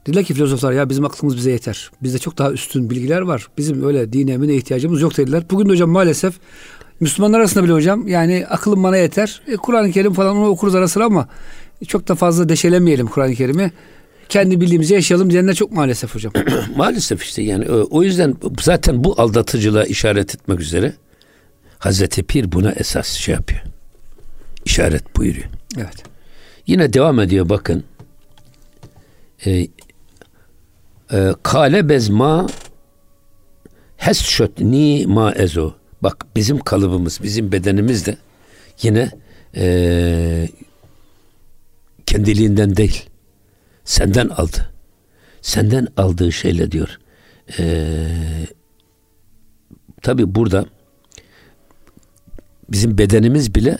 Dediler 0.09 0.25
ki 0.25 0.35
filozoflar 0.35 0.73
ya 0.73 0.89
bizim 0.89 1.05
aklımız 1.05 1.37
bize 1.37 1.51
yeter. 1.51 1.91
Bizde 2.03 2.19
çok 2.19 2.39
daha 2.39 2.53
üstün 2.53 2.91
bilgiler 2.91 3.21
var. 3.21 3.47
Bizim 3.59 3.87
öyle 3.87 4.13
dine 4.13 4.33
emine 4.33 4.55
ihtiyacımız 4.55 5.01
yok 5.01 5.17
dediler. 5.17 5.43
Bugün 5.51 5.67
de 5.67 5.73
hocam 5.73 5.91
maalesef 5.91 6.35
Müslümanlar 7.01 7.41
arasında 7.41 7.65
bile 7.65 7.73
hocam 7.73 8.09
yani 8.09 8.47
aklım 8.51 8.83
bana 8.83 8.97
yeter. 8.97 9.43
E, 9.47 9.57
Kur'an-ı 9.57 9.93
Kerim 9.93 10.13
falan 10.13 10.37
onu 10.37 10.47
okuruz 10.47 10.75
ara 10.75 10.89
sıra 10.89 11.05
ama 11.05 11.29
çok 11.87 12.09
da 12.09 12.15
fazla 12.15 12.49
deşelemeyelim 12.49 13.07
Kur'an-ı 13.07 13.35
Kerim'i. 13.35 13.73
Kendi 14.29 14.61
bildiğimizi 14.61 14.95
yaşayalım 14.95 15.31
diyenler 15.31 15.55
çok 15.55 15.73
maalesef 15.73 16.15
hocam. 16.15 16.33
maalesef 16.77 17.23
işte 17.23 17.43
yani 17.43 17.71
o 17.71 18.03
yüzden 18.03 18.35
zaten 18.61 19.05
bu 19.05 19.21
aldatıcılığa 19.21 19.85
işaret 19.85 20.35
etmek 20.35 20.61
üzere 20.61 20.93
Hazreti 21.79 22.23
Pir 22.23 22.53
buna 22.53 22.73
esas 22.73 23.09
şey 23.09 23.35
yapıyor. 23.35 23.61
İşaret 24.65 25.17
buyuruyor. 25.17 25.47
Evet. 25.77 26.03
Yine 26.67 26.93
devam 26.93 27.21
ediyor 27.21 27.49
bakın. 27.49 27.85
E, 29.47 29.69
kale 31.43 31.89
bezma 31.89 32.47
hesşöt 33.97 34.61
ni 34.61 35.07
ma 35.07 35.33
ezo. 35.33 35.73
Bak 36.03 36.27
bizim 36.37 36.59
kalıbımız, 36.59 37.23
bizim 37.23 37.53
bedenimiz 37.53 38.07
de 38.07 38.17
yine 38.83 39.11
e, 39.57 40.49
kendiliğinden 42.07 42.77
değil. 42.77 43.09
Senden 43.85 44.29
aldı. 44.29 44.71
senden 45.43 45.89
aldığı 45.97 46.33
şeyle 46.33 46.71
diyor. 46.71 46.99
Ee, 47.59 48.09
Tabi 50.03 50.35
burada 50.35 50.67
bizim 52.71 52.99
bedenimiz 52.99 53.55
bile 53.55 53.79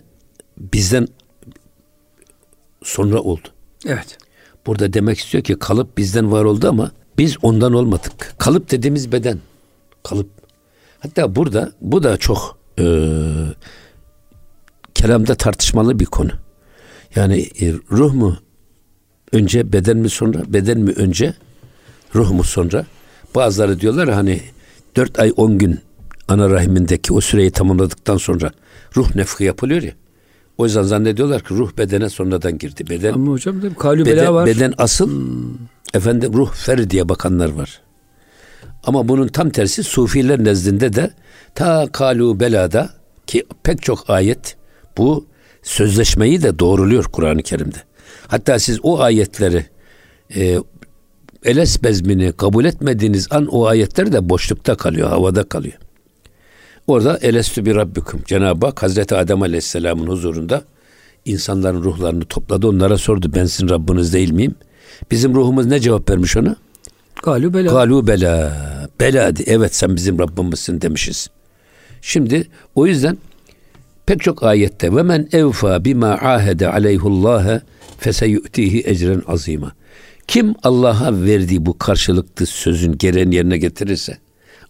bizden 0.59 1.09
sonra 2.83 3.21
oldu. 3.21 3.49
Evet. 3.87 4.19
Burada 4.67 4.93
demek 4.93 5.19
istiyor 5.19 5.45
ki 5.45 5.59
kalıp 5.59 5.99
bizden 5.99 6.33
var 6.33 6.45
oldu 6.45 6.69
ama 6.69 6.93
biz 7.19 7.37
ondan 7.43 7.73
olmadık. 7.73 8.35
Kalıp 8.39 8.71
dediğimiz 8.71 9.13
beden. 9.13 9.39
Kalıp. 10.03 10.29
Hatta 11.01 11.35
burada 11.35 11.73
bu 11.81 12.03
da 12.03 12.17
çok 12.17 12.59
e, 12.79 12.85
kelamda 14.95 15.35
tartışmalı 15.35 15.99
bir 15.99 16.05
konu. 16.05 16.31
Yani 17.17 17.41
e, 17.61 17.75
ruh 17.91 18.15
mu 18.15 18.37
önce 19.33 19.73
beden 19.73 19.97
mi 19.97 20.11
sonra 20.11 20.43
beden 20.49 20.79
mi 20.79 20.93
önce 20.97 21.35
ruh 22.15 22.31
mu 22.31 22.45
sonra 22.45 22.87
bazıları 23.35 23.81
diyorlar 23.81 24.09
hani 24.09 24.41
dört 24.97 25.19
ay 25.19 25.33
on 25.37 25.59
gün 25.59 25.81
ana 26.29 26.51
rahimindeki 26.51 27.13
o 27.13 27.21
süreyi 27.21 27.51
tamamladıktan 27.51 28.17
sonra 28.17 28.51
ruh 28.97 29.17
nefhi 29.17 29.45
yapılıyor 29.45 29.83
ya. 29.83 29.93
O 30.59 30.65
yüzden 30.65 30.83
zannediyorlar 30.83 31.43
ki 31.43 31.55
ruh 31.55 31.79
bedene 31.79 32.09
sonradan 32.09 32.59
girdi. 32.59 32.91
Beden, 32.91 33.13
Ama 33.13 33.33
hocam 33.33 33.63
da 33.63 33.75
kalü 33.75 34.07
beden, 34.07 34.17
bela 34.17 34.35
var. 34.35 34.47
Beden 34.47 34.75
asıl 34.79 35.11
hmm. 35.11 35.55
Efendim 35.95 36.33
ruh 36.33 36.53
fer 36.53 36.91
diye 36.91 37.09
bakanlar 37.09 37.49
var. 37.49 37.81
Ama 38.85 39.09
bunun 39.09 39.29
tam 39.29 39.51
tersi 39.51 39.83
sufiler 39.83 40.45
nezdinde 40.45 40.93
de 40.93 41.11
ta 41.55 41.89
kalu 41.93 42.41
belada 42.41 42.91
ki 43.27 43.45
pek 43.63 43.83
çok 43.83 44.11
ayet 44.11 44.57
bu 44.97 45.27
sözleşmeyi 45.63 46.43
de 46.43 46.59
doğruluyor 46.59 47.05
Kur'an-ı 47.05 47.43
Kerim'de. 47.43 47.79
Hatta 48.27 48.59
siz 48.59 48.79
o 48.83 49.01
ayetleri 49.01 49.67
e, 50.37 50.59
eles 51.45 51.83
bezmini 51.83 52.33
kabul 52.33 52.65
etmediğiniz 52.65 53.27
an 53.31 53.47
o 53.47 53.67
ayetler 53.67 54.13
de 54.13 54.29
boşlukta 54.29 54.77
kalıyor, 54.77 55.09
havada 55.09 55.45
kalıyor. 55.45 55.79
Orada 56.87 57.19
elestü 57.23 57.65
bir 57.67 57.77
rabbikum. 57.77 58.23
Cenab-ı 58.27 58.67
Hak 58.67 58.83
Hazreti 58.83 59.15
Adem 59.15 59.43
Aleyhisselam'ın 59.43 60.07
huzurunda 60.07 60.63
insanların 61.25 61.83
ruhlarını 61.83 62.25
topladı. 62.25 62.69
Onlara 62.69 62.99
sordu 62.99 63.33
ben 63.35 63.45
sizin 63.45 63.69
Rabbiniz 63.69 64.13
değil 64.13 64.31
miyim? 64.31 64.55
Bizim 65.11 65.35
ruhumuz 65.35 65.67
ne 65.67 65.81
cevap 65.81 66.11
vermiş 66.11 66.37
ona? 66.37 66.57
Galu 67.23 67.55
bela. 67.55 67.71
Galu 67.73 68.07
bela. 68.07 68.53
Bela. 69.01 69.33
Evet 69.47 69.75
sen 69.75 69.97
bizim 69.97 70.19
Rabbimizsin 70.19 70.81
demişiz. 70.81 71.29
Şimdi 72.03 72.49
o 72.75 72.87
yüzden 72.87 73.19
pek 74.07 74.21
çok 74.21 74.43
ayette 74.43 74.97
ve 74.97 75.03
men 75.03 75.29
evfa 75.33 75.85
bima 75.85 76.09
ahede 76.09 76.69
aleyhullâhe 76.69 77.61
feseyu'tihi 77.99 78.83
ecren 78.87 79.23
azima. 79.27 79.73
Kim 80.29 80.55
Allah'a 80.63 81.23
verdiği 81.23 81.67
bu 81.67 81.79
karşılıklı 81.79 82.47
sözün 82.47 82.99
gereğini 82.99 83.35
yerine 83.35 83.59
getirirse 83.59 84.19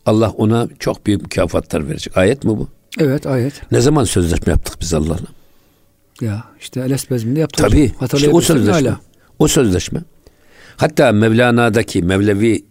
Allah 0.06 0.30
ona 0.30 0.68
çok 0.78 1.06
büyük 1.06 1.22
mükafatlar 1.22 1.88
verecek. 1.88 2.16
Ayet 2.16 2.44
mi 2.44 2.50
bu? 2.50 2.68
Evet 2.98 3.26
ayet. 3.26 3.72
Ne 3.72 3.80
zaman 3.80 4.04
sözleşme 4.04 4.50
yaptık 4.50 4.74
biz 4.80 4.94
Allah'la? 4.94 5.26
Ya 6.20 6.44
işte 6.60 6.80
Eles 6.80 7.10
bezminde 7.10 7.40
yaptık. 7.40 7.66
Tabii. 7.66 7.92
İşte 8.14 8.30
o 8.30 8.40
sözleşme. 8.40 8.72
Hala. 8.72 9.00
O 9.38 9.48
sözleşme. 9.48 10.00
Hatta 10.78 11.12
Mevlana'daki 11.12 12.02
Mevlevi 12.02 12.64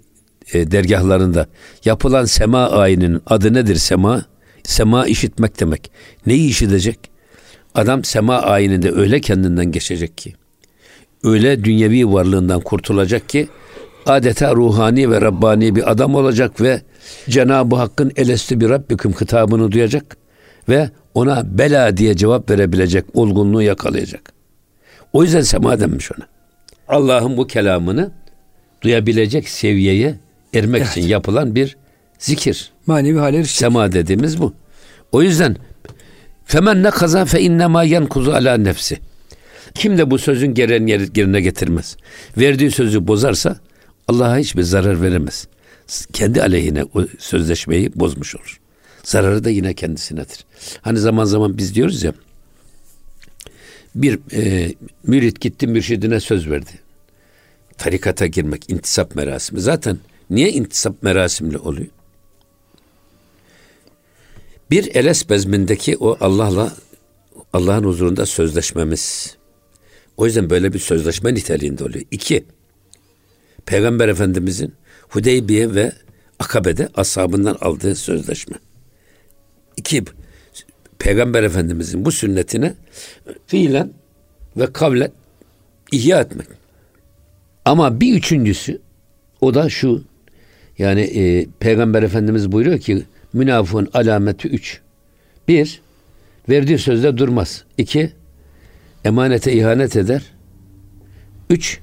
e, 0.53 0.71
dergahlarında 0.71 1.47
yapılan 1.85 2.25
sema 2.25 2.69
ayinin 2.69 3.21
adı 3.25 3.53
nedir 3.53 3.75
sema? 3.75 4.25
Sema 4.63 5.07
işitmek 5.07 5.59
demek. 5.59 5.91
Neyi 6.25 6.49
işitecek? 6.49 6.99
Adam 7.75 8.03
sema 8.03 8.37
ayininde 8.37 8.91
öyle 8.91 9.21
kendinden 9.21 9.71
geçecek 9.71 10.17
ki, 10.17 10.33
öyle 11.23 11.63
dünyevi 11.63 12.13
varlığından 12.13 12.61
kurtulacak 12.61 13.29
ki, 13.29 13.47
adeta 14.05 14.55
ruhani 14.55 15.11
ve 15.11 15.21
Rabbani 15.21 15.75
bir 15.75 15.91
adam 15.91 16.15
olacak 16.15 16.61
ve 16.61 16.81
Cenab-ı 17.29 17.75
Hakk'ın 17.75 18.11
elestü 18.15 18.59
bir 18.59 18.69
Rabbiküm 18.69 19.11
hitabını 19.11 19.71
duyacak 19.71 20.17
ve 20.69 20.89
ona 21.13 21.57
bela 21.57 21.97
diye 21.97 22.15
cevap 22.15 22.49
verebilecek 22.49 23.05
olgunluğu 23.13 23.61
yakalayacak. 23.61 24.33
O 25.13 25.23
yüzden 25.23 25.41
sema 25.41 25.79
denmiş 25.79 26.11
ona. 26.11 26.36
Allah'ın 26.87 27.37
bu 27.37 27.47
kelamını 27.47 28.11
duyabilecek 28.81 29.49
seviyeye 29.49 30.15
ermek 30.53 30.81
evet. 30.81 30.91
için 30.91 31.07
yapılan 31.07 31.55
bir 31.55 31.77
zikir. 32.19 32.71
Manevi 32.85 33.19
haller 33.19 33.39
işte. 33.39 33.59
Sema 33.59 33.91
dediğimiz 33.91 34.41
bu. 34.41 34.53
O 35.11 35.21
yüzden 35.21 35.55
femen 36.45 36.83
ne 36.83 36.89
kaza 36.89 37.25
fe 37.25 37.41
innema 37.41 37.83
yankuzu 37.83 38.31
ala 38.31 38.57
nefsi. 38.57 38.99
Kim 39.73 39.97
de 39.97 40.11
bu 40.11 40.17
sözün 40.17 40.53
gereğini 40.53 40.91
yerine 40.91 41.41
getirmez. 41.41 41.97
Verdiği 42.37 42.71
sözü 42.71 43.07
bozarsa 43.07 43.59
Allah'a 44.07 44.37
hiçbir 44.37 44.63
zarar 44.63 45.01
veremez. 45.01 45.47
Kendi 46.13 46.41
aleyhine 46.41 46.83
o 46.83 47.05
sözleşmeyi 47.19 47.91
bozmuş 47.95 48.35
olur. 48.35 48.59
Zararı 49.03 49.43
da 49.43 49.49
yine 49.49 49.73
kendisinedir. 49.73 50.45
Hani 50.81 50.99
zaman 50.99 51.25
zaman 51.25 51.57
biz 51.57 51.75
diyoruz 51.75 52.03
ya 52.03 52.13
bir 53.95 54.19
e, 54.33 54.73
mürit 55.03 55.41
gitti 55.41 55.67
mürşidine 55.67 56.19
söz 56.19 56.49
verdi. 56.49 56.71
Tarikata 57.77 58.27
girmek, 58.27 58.69
intisap 58.69 59.15
merasimi. 59.15 59.61
Zaten 59.61 59.97
niye 60.29 60.51
intisap 60.51 61.03
merasimli 61.03 61.57
oluyor? 61.57 61.87
Bir 64.71 64.95
eles 64.95 65.29
bezmindeki 65.29 65.97
o 65.97 66.17
Allah'la 66.19 66.75
Allah'ın 67.53 67.83
huzurunda 67.83 68.25
sözleşmemiz. 68.25 69.37
O 70.17 70.25
yüzden 70.25 70.49
böyle 70.49 70.73
bir 70.73 70.79
sözleşme 70.79 71.33
niteliğinde 71.33 71.83
oluyor. 71.83 72.05
İki, 72.11 72.45
Peygamber 73.65 74.07
Efendimizin 74.09 74.73
Hudeybiye 75.09 75.75
ve 75.75 75.91
Akabe'de 76.39 76.89
ashabından 76.95 77.57
aldığı 77.61 77.95
sözleşme. 77.95 78.55
İki, 79.77 80.03
Peygamber 80.99 81.43
Efendimizin 81.43 82.05
bu 82.05 82.11
sünnetine 82.11 82.73
fiilen 83.47 83.91
ve 84.57 84.73
kavlen 84.73 85.11
ihya 85.91 86.21
etmek. 86.21 86.47
Ama 87.65 87.99
bir 87.99 88.13
üçüncüsü 88.13 88.79
o 89.41 89.53
da 89.53 89.69
şu 89.69 90.03
yani 90.77 91.01
e, 91.01 91.47
Peygamber 91.59 92.03
Efendimiz 92.03 92.51
buyuruyor 92.51 92.79
ki 92.79 93.03
münafığın 93.33 93.89
alameti 93.93 94.47
üç. 94.47 94.79
Bir, 95.47 95.81
verdiği 96.49 96.77
sözde 96.77 97.17
durmaz. 97.17 97.63
İki, 97.77 98.11
emanete 99.05 99.53
ihanet 99.53 99.95
eder. 99.95 100.21
Üç, 101.49 101.79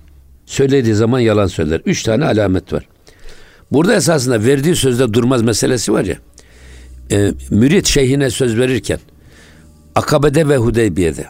söylediği 0.47 0.95
zaman 0.95 1.21
yalan 1.21 1.47
söyler. 1.47 1.81
Üç 1.87 2.03
tane 2.03 2.25
alamet 2.25 2.73
var. 2.73 2.89
Burada 3.73 3.95
esasında 3.95 4.45
verdiği 4.45 4.77
sözde 4.77 5.15
durmaz 5.15 5.43
meselesi 5.43 5.93
var 5.93 6.05
ya. 6.05 6.17
E, 7.15 7.33
mürit 7.51 7.87
şeyhine 7.87 8.31
söz 8.31 8.59
verirken 8.59 8.99
Akabe'de 9.95 10.49
ve 10.49 10.57
Hudeybiye'de 10.57 11.29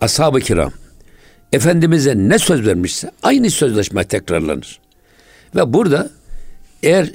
ashab-ı 0.00 0.40
kiram 0.40 0.72
Efendimiz'e 1.52 2.14
ne 2.16 2.38
söz 2.38 2.66
vermişse 2.66 3.10
aynı 3.22 3.50
sözleşme 3.50 4.04
tekrarlanır. 4.04 4.80
Ve 5.56 5.72
burada 5.72 6.10
eğer 6.82 7.10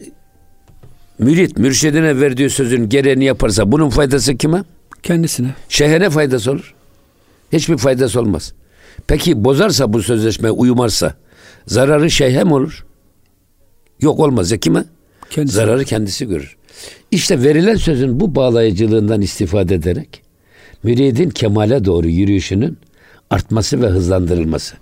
mürit 1.19 1.57
mürşidine 1.57 2.21
verdiği 2.21 2.49
sözün 2.49 2.89
gereğini 2.89 3.25
yaparsa 3.25 3.71
bunun 3.71 3.89
faydası 3.89 4.37
kime? 4.37 4.63
Kendisine. 5.03 5.55
Şeyhe 5.69 5.99
ne 5.99 6.09
faydası 6.09 6.51
olur? 6.51 6.75
Hiçbir 7.53 7.77
faydası 7.77 8.19
olmaz. 8.19 8.53
Peki 9.07 9.43
bozarsa 9.43 9.93
bu 9.93 10.03
sözleşme 10.03 10.51
uyumarsa 10.51 11.13
zararı 11.67 12.11
şeyhe 12.11 12.43
mi 12.43 12.53
olur? 12.53 12.85
Yok 14.01 14.19
olmaz 14.19 14.51
ya 14.51 14.57
kime? 14.57 14.83
Kendisi. 15.29 15.55
Zararı 15.55 15.85
kendisi 15.85 16.27
görür. 16.27 16.56
İşte 17.11 17.43
verilen 17.43 17.75
sözün 17.75 18.19
bu 18.19 18.35
bağlayıcılığından 18.35 19.21
istifade 19.21 19.75
ederek 19.75 20.21
müridin 20.83 21.29
kemale 21.29 21.85
doğru 21.85 22.07
yürüyüşünün 22.07 22.77
artması 23.29 23.81
ve 23.81 23.87
hızlandırılması. 23.87 24.75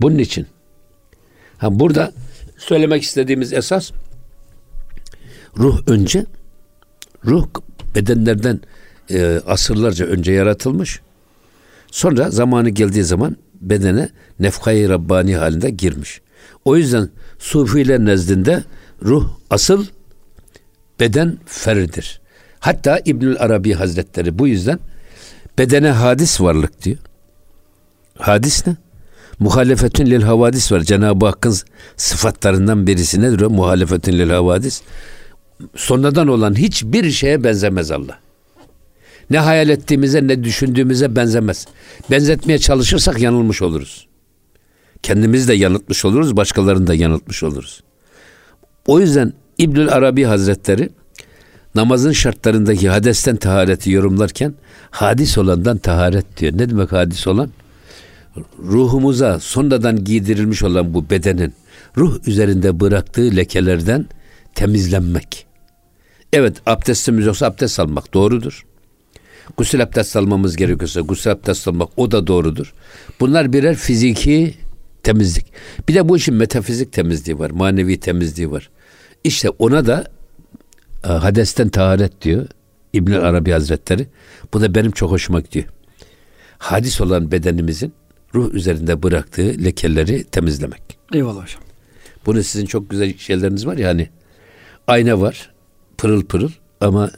Bunun 0.00 0.18
için 0.18 0.46
ha 1.58 1.78
burada 1.78 2.12
söylemek 2.58 3.02
istediğimiz 3.02 3.52
esas 3.52 3.90
ruh 5.56 5.80
önce 5.86 6.26
ruh 7.24 7.46
bedenlerden 7.94 8.60
e, 9.10 9.40
asırlarca 9.46 10.06
önce 10.06 10.32
yaratılmış. 10.32 11.00
Sonra 11.90 12.30
zamanı 12.30 12.70
geldiği 12.70 13.04
zaman 13.04 13.36
bedene 13.60 14.08
nefkayı 14.40 14.88
Rabbani 14.88 15.36
halinde 15.36 15.70
girmiş. 15.70 16.20
O 16.64 16.76
yüzden 16.76 17.10
Sufiler 17.38 17.98
nezdinde 18.00 18.64
ruh 19.02 19.30
asıl 19.50 19.86
beden 21.00 21.38
ferdir. 21.46 22.20
Hatta 22.60 23.00
İbnül 23.04 23.36
Arabi 23.38 23.72
Hazretleri 23.72 24.38
bu 24.38 24.48
yüzden 24.48 24.78
bedene 25.58 25.90
hadis 25.90 26.40
varlık 26.40 26.84
diyor. 26.84 26.98
Hadis 28.18 28.66
ne? 28.66 28.76
Muhalefetün 29.38 30.06
lil 30.06 30.22
havadis 30.22 30.72
var. 30.72 30.80
Cenab-ı 30.80 31.26
Hakk'ın 31.26 31.56
sıfatlarından 31.96 32.86
birisi 32.86 33.20
nedir 33.20 33.40
o? 33.40 33.50
Muhalefetün 33.50 34.12
lil 34.12 34.30
havadis. 34.30 34.82
Sonradan 35.76 36.28
olan 36.28 36.58
hiçbir 36.58 37.10
şeye 37.10 37.44
benzemez 37.44 37.90
Allah. 37.90 38.18
Ne 39.30 39.38
hayal 39.38 39.68
ettiğimize 39.68 40.26
ne 40.26 40.44
düşündüğümüze 40.44 41.16
benzemez. 41.16 41.66
Benzetmeye 42.10 42.58
çalışırsak 42.58 43.20
yanılmış 43.20 43.62
oluruz. 43.62 44.08
Kendimizi 45.02 45.48
de 45.48 45.54
yanıltmış 45.54 46.04
oluruz, 46.04 46.36
başkalarını 46.36 46.86
da 46.86 46.94
yanıltmış 46.94 47.42
oluruz. 47.42 47.82
O 48.86 49.00
yüzden 49.00 49.32
İbnül 49.58 49.88
Arabi 49.88 50.24
Hazretleri 50.24 50.90
namazın 51.74 52.12
şartlarındaki 52.12 52.88
hadesten 52.88 53.36
tahareti 53.36 53.90
yorumlarken 53.90 54.54
hadis 54.90 55.38
olandan 55.38 55.78
taharet 55.78 56.36
diyor. 56.36 56.52
Ne 56.52 56.70
demek 56.70 56.92
hadis 56.92 57.26
olan? 57.26 57.50
Ruhumuza 58.58 59.40
sonradan 59.40 60.04
giydirilmiş 60.04 60.62
olan 60.62 60.94
bu 60.94 61.10
bedenin 61.10 61.54
ruh 61.96 62.18
üzerinde 62.26 62.80
bıraktığı 62.80 63.36
lekelerden 63.36 64.06
temizlenmek. 64.54 65.46
Evet 66.32 66.56
abdestimiz 66.66 67.26
yoksa 67.26 67.46
abdest 67.46 67.80
almak 67.80 68.14
doğrudur. 68.14 68.66
Gusül 69.56 69.82
abdest 69.82 70.16
almamız 70.16 70.56
gerekiyorsa 70.56 71.00
gusül 71.00 71.32
abdest 71.32 71.68
almak 71.68 71.88
o 71.96 72.10
da 72.10 72.26
doğrudur. 72.26 72.74
Bunlar 73.20 73.52
birer 73.52 73.74
fiziki 73.74 74.54
temizlik. 75.02 75.46
Bir 75.88 75.94
de 75.94 76.08
bu 76.08 76.16
işin 76.16 76.34
metafizik 76.34 76.92
temizliği 76.92 77.38
var, 77.38 77.50
manevi 77.50 78.00
temizliği 78.00 78.50
var. 78.50 78.70
İşte 79.24 79.50
ona 79.50 79.86
da 79.86 80.04
e, 81.04 81.08
hadesten 81.08 81.68
taharet 81.68 82.22
diyor 82.22 82.46
İbn 82.92 83.12
Arabi 83.12 83.50
Hazretleri. 83.50 84.06
Bu 84.54 84.60
da 84.60 84.74
benim 84.74 84.90
çok 84.90 85.10
hoşuma 85.10 85.40
gidiyor. 85.40 85.64
Hadis 86.58 87.00
olan 87.00 87.32
bedenimizin 87.32 87.92
ruh 88.34 88.54
üzerinde 88.54 89.02
bıraktığı 89.02 89.64
lekeleri 89.64 90.24
temizlemek. 90.24 90.82
Eyvallah 91.14 91.42
hocam. 91.42 91.62
Bunu 92.26 92.42
sizin 92.42 92.66
çok 92.66 92.90
güzel 92.90 93.18
şeyleriniz 93.18 93.66
var 93.66 93.76
ya 93.76 93.88
hani 93.88 94.08
ayna 94.86 95.20
var 95.20 95.50
pırıl 95.98 96.24
pırıl 96.24 96.50
ama 96.80 97.10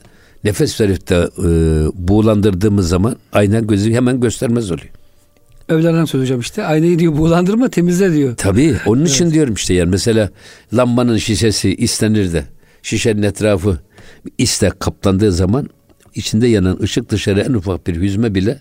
nefes 0.45 0.81
verip 0.81 1.09
de 1.09 1.29
e, 1.39 1.49
buğulandırdığımız 1.95 2.89
zaman 2.89 3.17
ayna 3.33 3.61
gözü 3.61 3.93
hemen 3.93 4.21
göstermez 4.21 4.71
oluyor. 4.71 4.91
Evlerden 5.71 6.05
söyleyeceğim 6.05 6.41
işte. 6.41 6.65
Aynayı 6.65 6.99
diyor 6.99 7.17
buğulandırma 7.17 7.69
temizle 7.69 8.13
diyor. 8.13 8.37
Tabii 8.37 8.77
onun 8.87 9.05
için 9.05 9.25
evet. 9.25 9.35
diyorum 9.35 9.55
işte 9.55 9.75
yani 9.75 9.91
mesela 9.91 10.31
lambanın 10.73 11.17
şişesi 11.17 11.75
istenir 11.75 12.33
de 12.33 12.45
şişenin 12.83 13.23
etrafı 13.23 13.79
iste 14.39 14.71
kaplandığı 14.79 15.33
zaman 15.33 15.69
içinde 16.15 16.47
yanan 16.47 16.79
ışık 16.83 17.11
dışarı 17.11 17.41
en 17.41 17.53
ufak 17.53 17.87
bir 17.87 18.01
hüzme 18.01 18.35
bile 18.35 18.61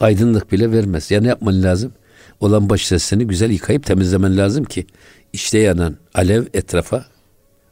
aydınlık 0.00 0.52
bile 0.52 0.72
vermez. 0.72 1.10
Yani 1.10 1.26
yapman 1.26 1.62
lazım? 1.62 1.92
Olan 2.40 2.68
baş 2.68 2.86
sesini 2.86 3.26
güzel 3.26 3.50
yıkayıp 3.50 3.86
temizlemen 3.86 4.36
lazım 4.36 4.64
ki 4.64 4.86
işte 5.32 5.58
yanan 5.58 5.96
alev 6.14 6.44
etrafa 6.54 7.04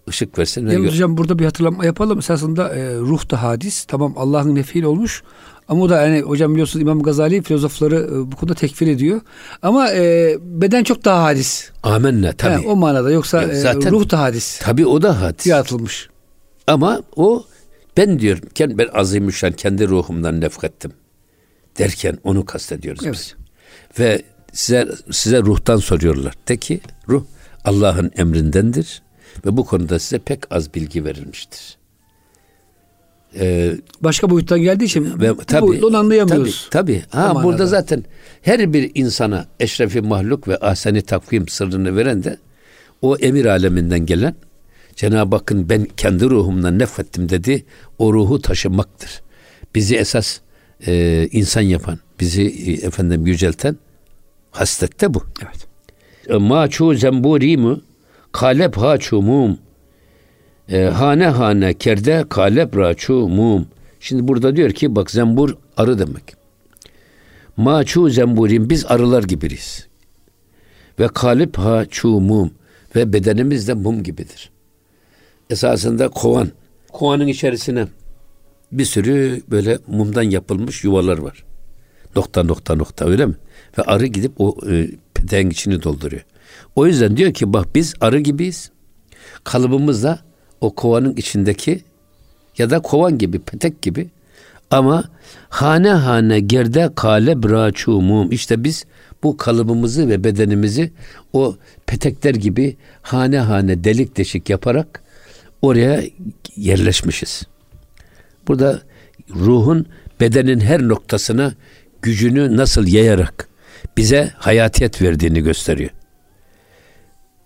ışık 0.08 0.38
versin. 0.38 0.68
Yalnız 0.68 0.92
hocam 0.92 1.16
burada 1.16 1.38
bir 1.38 1.44
hatırlama 1.44 1.84
yapalım. 1.84 2.18
Esasında 2.18 2.68
e, 2.68 2.96
ruh 2.96 3.30
da 3.30 3.42
hadis. 3.42 3.84
Tamam 3.84 4.14
Allah'ın 4.16 4.54
nefiil 4.54 4.82
olmuş. 4.82 5.22
Ama 5.68 5.82
o 5.82 5.90
da 5.90 6.02
yani 6.02 6.20
hocam 6.20 6.52
biliyorsunuz 6.52 6.82
İmam 6.82 7.02
Gazali 7.02 7.42
filozofları 7.42 7.96
e, 7.96 8.32
bu 8.32 8.36
konuda 8.36 8.54
tekfir 8.54 8.86
ediyor. 8.86 9.20
Ama 9.62 9.92
e, 9.92 10.36
beden 10.40 10.84
çok 10.84 11.04
daha 11.04 11.24
hadis. 11.24 11.70
Amenna 11.82 12.32
tabii. 12.32 12.52
Yani 12.52 12.66
o 12.66 12.76
manada 12.76 13.10
yoksa 13.10 13.42
ya, 13.42 13.54
zaten, 13.54 13.88
e, 13.88 13.90
ruh 13.90 14.10
da 14.10 14.20
hadis. 14.20 14.58
Tabii 14.58 14.86
o 14.86 15.02
da 15.02 15.20
hadis. 15.20 15.46
Yaratılmış. 15.46 16.08
Ama 16.66 17.02
o 17.16 17.44
ben 17.96 18.18
diyorum 18.18 18.42
ben 18.58 18.88
azimüşşan 18.94 19.52
kendi 19.52 19.88
ruhumdan 19.88 20.40
nefkettim 20.40 20.92
derken 21.78 22.18
onu 22.24 22.44
kastediyoruz 22.44 23.04
evet. 23.04 23.14
biz. 23.14 23.34
Ve 23.98 24.22
size 24.52 24.88
size 25.10 25.42
ruhtan 25.42 25.76
soruyorlar. 25.76 26.34
De 26.48 26.56
ki 26.56 26.80
ruh 27.08 27.24
Allah'ın 27.64 28.10
emrindendir 28.16 29.02
ve 29.46 29.56
bu 29.56 29.64
konuda 29.64 29.98
size 29.98 30.18
pek 30.18 30.52
az 30.52 30.74
bilgi 30.74 31.04
verilmiştir. 31.04 31.80
Ee, 33.38 33.72
Başka 34.00 34.30
boyuttan 34.30 34.60
geldiği 34.60 34.84
için 34.84 35.20
ve, 35.20 35.36
tabii, 35.46 35.66
boyutla 35.66 35.98
anlayamıyoruz. 35.98 36.68
Tabii, 36.70 37.02
tabii. 37.10 37.18
Ha, 37.20 37.44
burada 37.44 37.66
zaten 37.66 38.04
her 38.42 38.72
bir 38.72 38.90
insana 38.94 39.46
eşrefi 39.60 40.00
mahluk 40.00 40.48
ve 40.48 40.56
ahseni 40.56 41.02
takvim 41.02 41.48
sırrını 41.48 41.96
veren 41.96 42.24
de 42.24 42.38
o 43.02 43.16
emir 43.16 43.44
aleminden 43.44 44.06
gelen 44.06 44.34
Cenab-ı 44.96 45.36
Hakk'ın 45.36 45.68
ben 45.68 45.84
kendi 45.96 46.24
ruhumdan 46.24 46.78
nefrettim 46.78 47.28
dedi. 47.28 47.64
O 47.98 48.12
ruhu 48.12 48.42
taşımaktır. 48.42 49.22
Bizi 49.74 49.96
esas 49.96 50.40
e, 50.86 51.28
insan 51.32 51.60
yapan, 51.60 51.98
bizi 52.20 52.42
e, 52.42 52.72
efendim 52.72 53.26
yücelten 53.26 53.76
haslette 54.50 55.14
bu. 55.14 55.22
Evet. 55.42 55.66
E, 56.28 56.36
maçu 56.36 56.94
zemburi 56.94 57.56
mu 57.56 57.82
kalep 58.32 58.76
haçu 58.76 59.22
mum 59.22 59.58
e, 60.70 60.84
hane 60.84 61.26
hane 61.26 61.74
kerde 61.74 62.24
kalep 62.28 62.76
raçu 62.76 63.14
mum. 63.14 63.66
Şimdi 64.00 64.28
burada 64.28 64.56
diyor 64.56 64.70
ki 64.70 64.96
bak 64.96 65.10
zembur 65.10 65.56
arı 65.76 65.98
demek. 65.98 66.34
Maçu 67.56 68.10
zemburin 68.10 68.70
biz 68.70 68.86
arılar 68.86 69.22
gibiyiz. 69.22 69.86
Ve 70.98 71.08
kalip 71.08 71.58
ha 71.58 71.84
çu 71.90 72.08
mum 72.08 72.50
ve 72.96 73.12
bedenimiz 73.12 73.68
de 73.68 73.74
mum 73.74 74.02
gibidir. 74.02 74.50
Esasında 75.50 76.08
kovan. 76.08 76.48
Kovanın 76.92 77.26
içerisine 77.26 77.86
bir 78.72 78.84
sürü 78.84 79.42
böyle 79.50 79.78
mumdan 79.86 80.22
yapılmış 80.22 80.84
yuvalar 80.84 81.18
var. 81.18 81.44
Nokta 82.16 82.42
nokta 82.42 82.74
nokta 82.74 83.04
öyle 83.04 83.26
mi? 83.26 83.34
Ve 83.78 83.82
arı 83.82 84.06
gidip 84.06 84.32
o 84.38 84.56
e, 84.70 84.90
peteğin 85.14 85.50
içini 85.50 85.82
dolduruyor. 85.82 86.22
O 86.76 86.86
yüzden 86.86 87.16
diyor 87.16 87.34
ki 87.34 87.52
bak 87.52 87.74
biz 87.74 87.94
arı 88.00 88.20
gibiyiz. 88.20 88.70
Kalıbımız 89.44 90.02
da 90.02 90.18
o 90.60 90.74
kovanın 90.74 91.16
içindeki 91.16 91.84
ya 92.58 92.70
da 92.70 92.80
kovan 92.80 93.18
gibi, 93.18 93.38
petek 93.38 93.82
gibi 93.82 94.08
ama 94.70 95.04
hane 95.48 95.90
hane 95.90 96.40
gerde 96.40 96.90
kale 96.96 97.42
braçu 97.42 97.90
mum. 97.90 98.32
İşte 98.32 98.64
biz 98.64 98.84
bu 99.22 99.36
kalıbımızı 99.36 100.08
ve 100.08 100.24
bedenimizi 100.24 100.92
o 101.32 101.56
petekler 101.86 102.34
gibi 102.34 102.76
hane 103.02 103.38
hane 103.38 103.84
delik 103.84 104.16
deşik 104.16 104.50
yaparak 104.50 105.02
oraya 105.62 106.02
yerleşmişiz. 106.56 107.42
Burada 108.48 108.82
ruhun 109.34 109.86
bedenin 110.20 110.60
her 110.60 110.82
noktasına 110.82 111.54
gücünü 112.02 112.56
nasıl 112.56 112.86
yayarak 112.86 113.48
bize 113.96 114.30
hayatiyet 114.36 115.02
verdiğini 115.02 115.40
gösteriyor. 115.40 115.90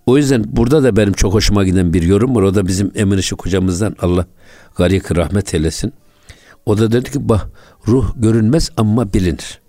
O 0.07 0.17
yüzden 0.17 0.45
burada 0.47 0.83
da 0.83 0.97
benim 0.97 1.13
çok 1.13 1.35
hoşuma 1.35 1.65
giden 1.65 1.93
bir 1.93 2.03
yorum 2.03 2.35
var. 2.35 2.43
O 2.43 2.55
da 2.55 2.67
bizim 2.67 2.93
Emin 2.95 3.19
Işık 3.19 3.47
hocamızdan 3.47 3.97
Allah 4.01 4.27
garik 4.77 5.17
rahmet 5.17 5.55
eylesin. 5.55 5.93
O 6.67 6.79
da 6.79 6.93
dedi 6.93 7.11
ki 7.11 7.29
bah 7.29 7.47
ruh 7.89 8.13
görünmez 8.17 8.71
ama 8.77 9.13
bilinir. 9.13 9.61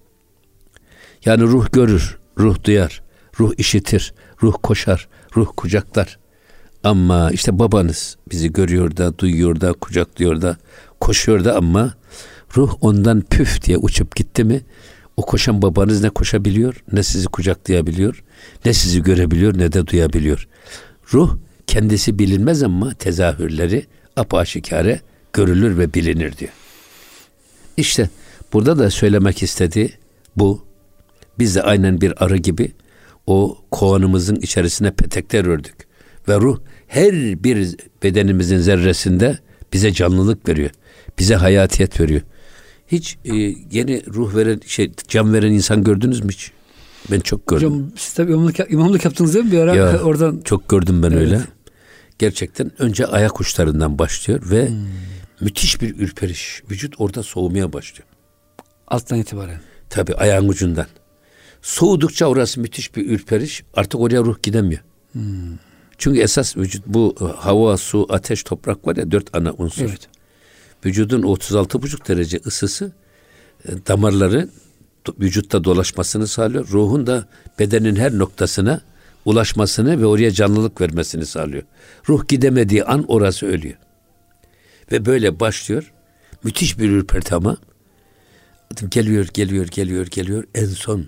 Yani 1.26 1.44
ruh 1.44 1.72
görür, 1.72 2.18
ruh 2.38 2.64
duyar, 2.64 3.02
ruh 3.40 3.54
işitir, 3.58 4.14
ruh 4.44 4.56
koşar, 4.64 5.08
ruh 5.36 5.48
kucaklar. 5.58 6.20
Ama 6.84 7.32
işte 7.32 7.60
babanız 7.60 8.18
bizi 8.32 8.54
görüyor 8.54 8.98
da, 8.98 9.18
duyuyor 9.18 9.62
da, 9.62 9.74
kucaklıyor 9.74 10.42
da, 10.42 10.58
koşuyor 11.00 11.46
da 11.46 11.56
ama 11.56 11.94
ruh 12.58 12.74
ondan 12.82 13.22
püf 13.22 13.62
diye 13.62 13.78
uçup 13.78 14.16
gitti 14.16 14.44
mi 14.44 14.62
o 15.18 15.22
koşan 15.22 15.62
babanız 15.62 16.04
ne 16.04 16.10
koşabiliyor, 16.10 16.84
ne 16.92 17.04
sizi 17.04 17.28
kucaklayabiliyor, 17.28 18.24
ne 18.66 18.74
sizi 18.74 19.04
görebiliyor, 19.04 19.58
ne 19.58 19.72
de 19.72 19.88
duyabiliyor. 19.88 20.48
Ruh 21.14 21.38
kendisi 21.68 22.20
bilinmez 22.20 22.64
ama 22.64 22.94
tezahürleri 22.94 23.86
apaşikare 24.16 25.02
görülür 25.34 25.78
ve 25.78 25.94
bilinir 25.94 26.38
diyor. 26.38 26.52
İşte 27.78 28.10
burada 28.54 28.80
da 28.80 28.90
söylemek 28.90 29.44
istediği 29.44 29.92
bu. 30.36 30.66
Biz 31.40 31.56
de 31.56 31.62
aynen 31.62 32.02
bir 32.02 32.24
arı 32.24 32.38
gibi 32.38 32.72
o 33.28 33.58
kovanımızın 33.72 34.36
içerisine 34.36 34.92
petekler 34.92 35.46
ördük. 35.46 35.76
Ve 36.28 36.36
ruh 36.36 36.60
her 36.88 37.44
bir 37.44 37.76
bedenimizin 38.04 38.58
zerresinde 38.58 39.40
bize 39.74 39.94
canlılık 39.94 40.50
veriyor. 40.50 40.70
Bize 41.20 41.36
hayatiyet 41.36 42.00
veriyor. 42.00 42.22
Hiç 42.88 43.18
e, 43.26 43.36
yeni 43.72 44.06
ruh 44.06 44.36
veren, 44.36 44.62
şey 44.66 44.92
can 45.08 45.34
veren 45.34 45.52
insan 45.52 45.84
gördünüz 45.84 46.24
mü 46.24 46.32
hiç? 46.32 46.52
Ben 47.12 47.20
çok 47.20 47.48
gördüm. 47.48 47.70
Hocam 47.70 47.92
siz 47.98 48.14
tabii 48.14 48.32
imamlık, 48.32 48.60
imamlık 48.70 49.06
yaptınız 49.06 49.34
değil 49.34 49.46
mi 49.46 49.52
bir 49.52 49.60
ara 49.60 49.76
ya, 49.76 50.02
oradan? 50.02 50.42
Çok 50.44 50.70
gördüm 50.70 51.04
ben 51.04 51.12
evet. 51.12 51.22
öyle. 51.22 51.42
Gerçekten 52.20 52.72
önce 52.82 53.06
ayak 53.06 53.42
uçlarından 53.42 54.00
başlıyor 54.00 54.42
ve 54.52 54.70
hmm. 54.70 54.76
müthiş 55.42 55.82
bir 55.82 56.00
ürperiş. 56.00 56.62
Vücut 56.72 56.94
orada 56.98 57.24
soğumaya 57.24 57.74
başlıyor. 57.74 58.08
Alttan 58.88 59.20
itibaren. 59.20 59.62
Tabii 59.90 60.16
ayağın 60.16 60.48
ucundan. 60.48 60.88
Soğudukça 61.62 62.26
orası 62.26 62.60
müthiş 62.60 62.96
bir 62.96 63.10
ürperiş. 63.10 63.64
Artık 63.74 64.00
oraya 64.00 64.22
ruh 64.22 64.42
gidemiyor. 64.44 64.82
Hmm. 65.12 65.22
Çünkü 65.98 66.20
esas 66.20 66.58
vücut 66.58 66.88
bu 66.88 67.16
hava, 67.38 67.78
su, 67.78 68.08
ateş, 68.10 68.44
toprak 68.44 68.88
var 68.88 68.96
ya 68.96 69.12
dört 69.12 69.36
ana 69.36 69.54
unsur. 69.54 69.86
Evet 69.86 70.10
vücudun 70.86 71.22
36,5 71.22 72.08
derece 72.08 72.40
ısısı 72.46 72.92
e, 73.66 73.72
damarları 73.88 74.50
vücutta 75.20 75.64
dolaşmasını 75.64 76.28
sağlıyor. 76.28 76.68
Ruhun 76.68 77.08
da 77.08 77.28
bedenin 77.60 77.96
her 77.96 78.18
noktasına 78.18 78.82
ulaşmasını 79.26 80.02
ve 80.02 80.06
oraya 80.06 80.32
canlılık 80.32 80.82
vermesini 80.82 81.26
sağlıyor. 81.26 81.64
Ruh 82.10 82.28
gidemediği 82.28 82.84
an 82.84 83.06
orası 83.08 83.46
ölüyor. 83.46 83.78
Ve 84.92 85.06
böyle 85.06 85.40
başlıyor. 85.40 85.94
Müthiş 86.44 86.80
bir 86.80 86.90
ürperti 86.90 87.36
ama 87.36 87.58
geliyor, 88.90 89.28
geliyor, 89.34 89.68
geliyor, 89.68 90.08
geliyor. 90.08 90.44
En 90.56 90.66
son 90.66 91.06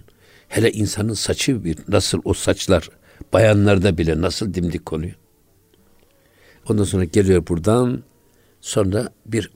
Hele 0.47 0.71
insanın 0.71 1.13
saçı 1.13 1.63
bir 1.63 1.78
nasıl 1.88 2.21
o 2.23 2.34
saçlar 2.34 2.89
bayanlarda 3.34 3.97
bile 3.97 4.21
nasıl 4.21 4.53
dimdik 4.53 4.93
oluyor. 4.93 5.15
Ondan 6.69 6.84
sonra 6.84 7.03
geliyor 7.03 7.47
buradan 7.47 8.03
sonra 8.61 9.09
bir 9.25 9.51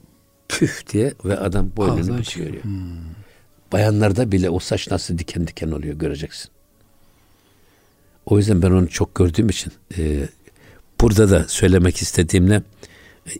püf 0.58 0.92
diye 0.92 1.14
ve 1.24 1.38
adam 1.38 1.70
boynunu 1.76 2.18
büküyor. 2.18 2.62
Hmm. 2.62 2.80
Bayanlarda 3.72 4.32
bile 4.32 4.50
o 4.50 4.58
saç 4.58 4.90
nasıl 4.90 5.18
diken 5.18 5.46
diken 5.46 5.70
oluyor 5.70 5.94
göreceksin. 5.94 6.50
O 8.26 8.38
yüzden 8.38 8.62
ben 8.62 8.70
onu 8.70 8.88
çok 8.88 9.14
gördüğüm 9.14 9.48
için 9.48 9.72
e, 9.98 10.28
burada 11.00 11.30
da 11.30 11.44
söylemek 11.48 11.96
istediğimle 11.96 12.62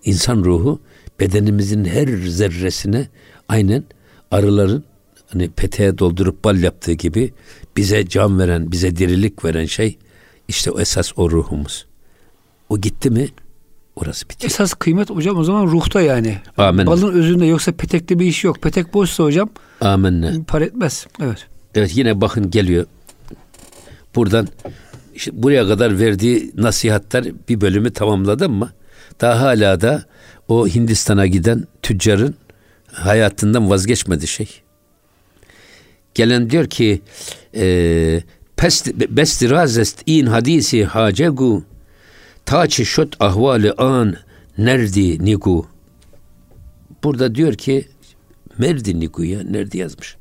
insan 0.05 0.45
ruhu 0.45 0.81
bedenimizin 1.21 1.85
her 1.85 2.09
zerresine 2.27 3.09
aynen 3.49 3.85
arıların 4.31 4.85
hani 5.29 5.51
peteğe 5.51 5.99
doldurup 5.99 6.45
bal 6.45 6.63
yaptığı 6.63 6.93
gibi 6.93 7.33
bize 7.77 8.09
can 8.09 8.39
veren, 8.39 8.73
bize 8.73 8.97
dirilik 8.97 9.45
veren 9.45 9.67
şey 9.67 9.99
işte 10.49 10.71
o 10.71 10.81
esas 10.81 11.13
o 11.17 11.31
ruhumuz. 11.31 11.87
O 12.69 12.81
gitti 12.81 13.11
mi 13.11 13.29
orası 13.97 14.29
bitiyor. 14.29 14.51
Esas 14.51 14.75
kıymet 14.75 15.11
hocam 15.11 15.37
o 15.37 15.45
zaman 15.45 15.67
ruhta 15.67 16.01
yani. 16.01 16.39
Amin. 16.59 16.87
Balın 16.87 17.13
özünde 17.13 17.47
yoksa 17.47 17.73
petekte 17.73 18.19
bir 18.19 18.27
iş 18.27 18.45
yok. 18.45 18.63
Petek 18.63 18.95
boşsa 18.95 19.25
hocam 19.25 19.51
Amin. 19.81 20.45
par 20.45 20.63
etmez. 20.63 21.07
Evet. 21.23 21.47
Evet 21.75 21.97
yine 21.97 22.21
bakın 22.21 22.51
geliyor. 22.51 22.87
Buradan 24.15 24.49
işte 25.15 25.31
buraya 25.35 25.69
kadar 25.69 25.99
verdiği 25.99 26.53
nasihatler 26.55 27.25
bir 27.49 27.61
bölümü 27.61 27.93
tamamladı 27.93 28.49
mı? 28.49 28.71
Daha 29.21 29.41
hala 29.41 29.81
da 29.81 30.05
o 30.49 30.69
Hindistan'a 30.69 31.27
giden 31.27 31.65
tüccarın 31.83 32.35
hayatından 32.93 33.71
vazgeçmedi 33.71 34.27
şey. 34.27 34.49
Gelen 36.15 36.51
diyor 36.51 36.67
ki 36.67 37.03
e, 37.55 38.23
bestirazest 39.09 40.03
in 40.07 40.27
hadisi 40.27 40.85
hacegu 40.85 41.65
taçi 42.47 42.87
şut 42.87 43.17
ahvali 43.21 43.73
an 43.73 44.17
nerdi 44.59 45.25
nigu 45.25 45.67
burada 47.05 47.35
diyor 47.35 47.55
ki 47.55 47.89
merdi 48.59 49.01
nigu 49.01 49.25
ya 49.25 49.43
nerede 49.43 49.79
yazmış. 49.79 50.17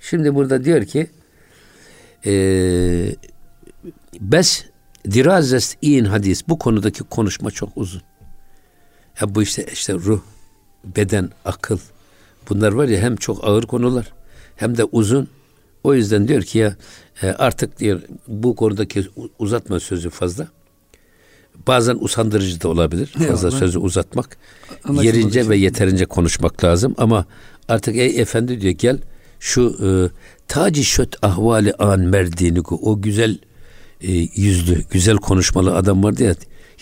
Şimdi 0.00 0.34
burada 0.34 0.64
diyor 0.64 0.84
ki 0.84 1.10
e, 2.26 2.32
bes 4.20 4.64
dirazest 5.10 5.76
in 5.82 6.04
hadis 6.04 6.48
bu 6.48 6.58
konudaki 6.58 7.04
konuşma 7.04 7.50
çok 7.50 7.76
uzun. 7.76 8.02
Ya 9.20 9.34
bu 9.34 9.42
işte 9.42 9.66
işte 9.72 9.94
ruh, 9.94 10.20
beden, 10.84 11.30
akıl 11.44 11.78
bunlar 12.48 12.72
var 12.72 12.88
ya 12.88 13.00
hem 13.00 13.16
çok 13.16 13.44
ağır 13.44 13.62
konular 13.62 14.12
hem 14.56 14.76
de 14.76 14.84
uzun. 14.84 15.28
O 15.84 15.94
yüzden 15.94 16.28
diyor 16.28 16.42
ki 16.42 16.58
ya 16.58 16.76
e, 17.22 17.26
artık 17.26 17.78
diyor 17.78 18.02
bu 18.28 18.56
konudaki 18.56 19.04
uzatma 19.38 19.80
sözü 19.80 20.10
fazla. 20.10 20.48
Bazen 21.66 21.96
usandırıcı 22.00 22.60
da 22.60 22.68
olabilir. 22.68 23.06
Fazla 23.06 23.48
Eyvallah. 23.48 23.60
sözü 23.60 23.78
uzatmak. 23.78 24.36
Yerince 25.02 25.48
ve 25.48 25.56
yeterince 25.56 26.04
konuşmak 26.04 26.64
lazım 26.64 26.94
ama 26.98 27.26
artık 27.68 27.96
ey 27.96 28.20
efendi 28.20 28.60
diyor 28.60 28.74
gel 28.74 28.98
şu 29.40 29.76
e, 29.84 29.88
taci 30.48 30.84
şöt 30.84 31.24
ahvali 31.24 31.74
an 31.74 32.00
merdini 32.00 32.60
o 32.60 33.02
güzel 33.02 33.38
e, 34.00 34.12
yüzlü, 34.34 34.82
güzel 34.90 35.16
konuşmalı 35.16 35.76
adam 35.76 36.04
vardı 36.04 36.24
ya 36.24 36.34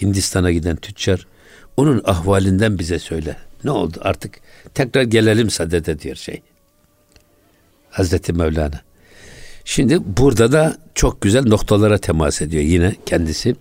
Hindistan'a 0.03 0.53
giden 0.53 0.77
tüccar. 0.77 1.27
Onun 1.77 2.03
ahvalinden 2.05 2.79
bize 2.79 2.99
söyle. 2.99 3.37
Ne 3.65 3.71
oldu 3.71 3.99
artık 4.01 4.41
tekrar 4.75 5.03
gelelim 5.03 5.51
sadede 5.51 5.99
diyor 5.99 6.17
şey. 6.17 6.43
Hazreti 7.91 8.33
Mevlana. 8.33 8.81
Şimdi 9.65 9.99
burada 10.17 10.53
da 10.53 10.77
çok 10.95 11.21
güzel 11.21 11.47
noktalara 11.47 11.99
temas 11.99 12.43
ediyor 12.43 12.63
yine 12.63 12.97
kendisi. 13.07 13.57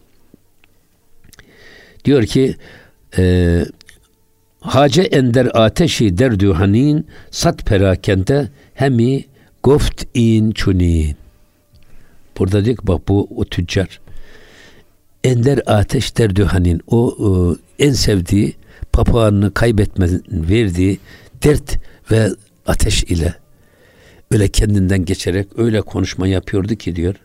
Diyor 2.05 2.23
ki 2.23 2.55
e, 3.17 3.65
Hace 4.61 5.01
ender 5.01 5.49
ateşi 5.53 6.17
derdü 6.17 6.51
hanin 6.51 7.07
sat 7.31 7.65
perakende 7.65 8.49
hemi 8.73 9.25
goft 9.63 10.03
in 10.13 10.51
çunin. 10.51 11.15
Burada 12.37 12.65
diyor 12.65 12.77
ki 12.77 12.87
bak 12.87 13.07
bu 13.07 13.27
o 13.35 13.45
tüccar. 13.45 13.99
Ender 15.23 15.59
ateş 15.65 16.17
derdü 16.17 16.43
hanin 16.43 16.81
o, 16.87 16.97
o 16.97 17.57
en 17.79 17.91
sevdiği 17.91 18.55
papağanını 18.93 19.53
kaybetme 19.53 20.09
verdiği 20.29 20.99
dert 21.43 21.77
ve 22.11 22.29
ateş 22.65 23.03
ile 23.03 23.33
öyle 24.31 24.47
kendinden 24.47 25.05
geçerek 25.05 25.47
öyle 25.57 25.81
konuşma 25.81 26.27
yapıyordu 26.27 26.75
ki 26.75 26.95
diyor. 26.95 27.15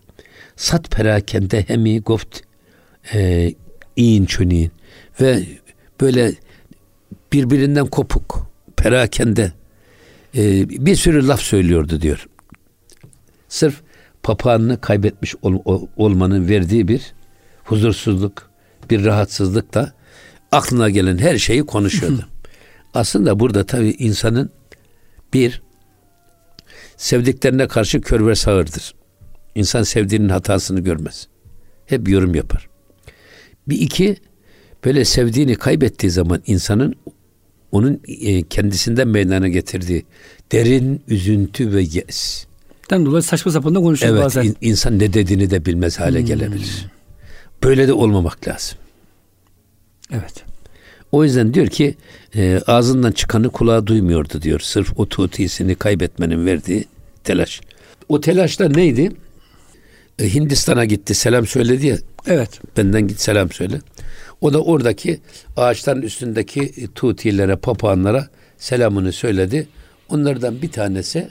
Sat 0.57 0.91
perakende 0.91 1.65
hemi 1.69 2.01
goft 2.01 2.41
e, 3.15 3.53
in 3.97 4.25
çunin 4.25 4.71
ve 5.21 5.47
böyle 6.01 6.35
birbirinden 7.33 7.87
kopuk 7.87 8.51
perakende 8.77 9.53
e, 10.37 10.69
bir 10.69 10.97
sürü 10.97 11.29
laf 11.29 11.41
söylüyordu 11.41 12.01
diyor. 12.01 12.27
Sırf 13.49 13.83
papağanını 14.23 14.81
kaybetmiş 14.81 15.35
ol, 15.43 15.87
olmanın 15.97 16.49
verdiği 16.49 16.89
bir 16.89 17.15
huzursuzluk, 17.65 18.51
bir 18.91 19.05
rahatsızlık 19.05 19.75
da 19.75 19.93
aklına 20.53 20.91
gelen 20.91 21.19
her 21.19 21.39
şeyi 21.39 21.67
konuşuyordu. 21.67 22.29
Aslında 22.95 23.41
burada 23.41 23.67
tabii 23.67 23.91
insanın 23.91 24.51
bir 25.33 25.63
sevdiklerine 26.97 27.69
karşı 27.69 28.01
kör 28.01 28.27
ve 28.27 28.35
sağırdır. 28.35 28.95
İnsan 29.55 29.83
sevdiğinin 29.83 30.29
hatasını 30.29 30.81
görmez. 30.81 31.29
Hep 31.87 32.09
yorum 32.09 32.35
yapar. 32.35 32.69
Bir 33.69 33.81
iki 33.81 34.17
böyle 34.85 35.05
sevdiğini 35.05 35.55
kaybettiği 35.55 36.11
zaman 36.11 36.43
insanın 36.47 36.95
onun 37.73 38.01
e, 38.09 38.43
kendisinden 38.43 39.09
meydana 39.09 39.49
getirdiği 39.49 40.05
derin 40.53 41.03
üzüntü 41.09 41.73
ve 41.73 41.81
yes. 41.81 42.47
Den 42.91 43.07
dolayı 43.07 43.23
saçma 43.23 43.53
sapan 43.53 43.75
da 43.75 43.81
konuşuyor 43.81 44.13
evet, 44.15 44.25
bazen. 44.25 44.43
Evet 44.43 44.57
insan 44.61 44.99
ne 44.99 45.13
dediğini 45.13 45.51
de 45.51 45.65
bilmez 45.65 46.01
hale 46.01 46.19
hmm. 46.19 46.27
gelebilir. 46.27 46.87
Böyle 47.63 47.89
de 47.89 47.93
olmamak 47.93 48.49
lazım. 48.49 48.79
Evet. 50.13 50.45
O 51.13 51.25
yüzden 51.25 51.55
diyor 51.55 51.67
ki 51.67 51.95
e, 52.35 52.61
ağzından 52.67 53.13
çıkanı 53.13 53.51
kulağı 53.51 53.87
duymuyordu 53.87 54.43
diyor. 54.43 54.61
Sırf 54.61 54.93
o 54.97 55.09
tutisini 55.09 55.75
kaybetmenin 55.75 56.47
verdiği 56.47 56.85
telaş. 57.25 57.61
O 58.09 58.21
telaşta 58.21 58.69
neydi? 58.69 59.13
E, 60.19 60.35
Hindistan'a 60.35 60.85
gitti 60.85 61.15
selam 61.15 61.47
söyledi 61.47 61.87
ya. 61.87 61.97
Evet. 62.27 62.61
Benden 62.77 63.09
git 63.09 63.21
selam 63.21 63.53
söyle. 63.53 63.81
O 64.41 64.53
da 64.53 64.63
oradaki 64.63 65.21
ağaçların 65.57 66.03
üstündeki 66.03 66.61
e, 66.61 66.87
tutilere, 66.95 67.57
papağanlara 67.57 68.29
selamını 68.59 69.13
söyledi. 69.13 69.69
Onlardan 70.09 70.63
bir 70.63 70.73
tanesi 70.73 71.29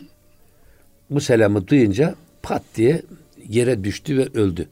bu 1.09 1.21
selamı 1.21 1.67
duyunca 1.67 2.15
pat 2.43 2.63
diye 2.75 3.01
yere 3.49 3.83
düştü 3.83 4.17
ve 4.17 4.39
öldü. 4.39 4.67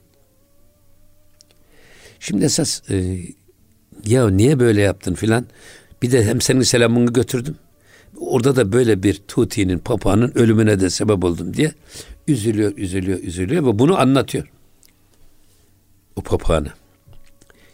Şimdi 2.20 2.46
esas 2.46 2.92
e, 2.92 3.20
ya 4.06 4.30
niye 4.30 4.60
böyle 4.60 4.82
yaptın 4.82 5.14
filan 5.14 5.46
bir 6.02 6.12
de 6.12 6.26
hem 6.26 6.42
senin 6.42 6.62
selamını 6.62 7.14
götürdüm. 7.14 7.56
Orada 8.20 8.56
da 8.56 8.72
böyle 8.72 9.04
bir 9.04 9.22
tutinin 9.28 9.80
papağanın 9.80 10.32
ölümüne 10.36 10.80
de 10.80 10.90
sebep 10.90 11.24
oldum 11.24 11.54
diye 11.54 11.72
üzülüyor, 12.28 12.78
üzülüyor, 12.78 13.20
üzülüyor 13.20 13.66
ve 13.66 13.80
bunu 13.80 14.00
anlatıyor. 14.00 14.52
O 16.16 16.22
papağanı. 16.22 16.70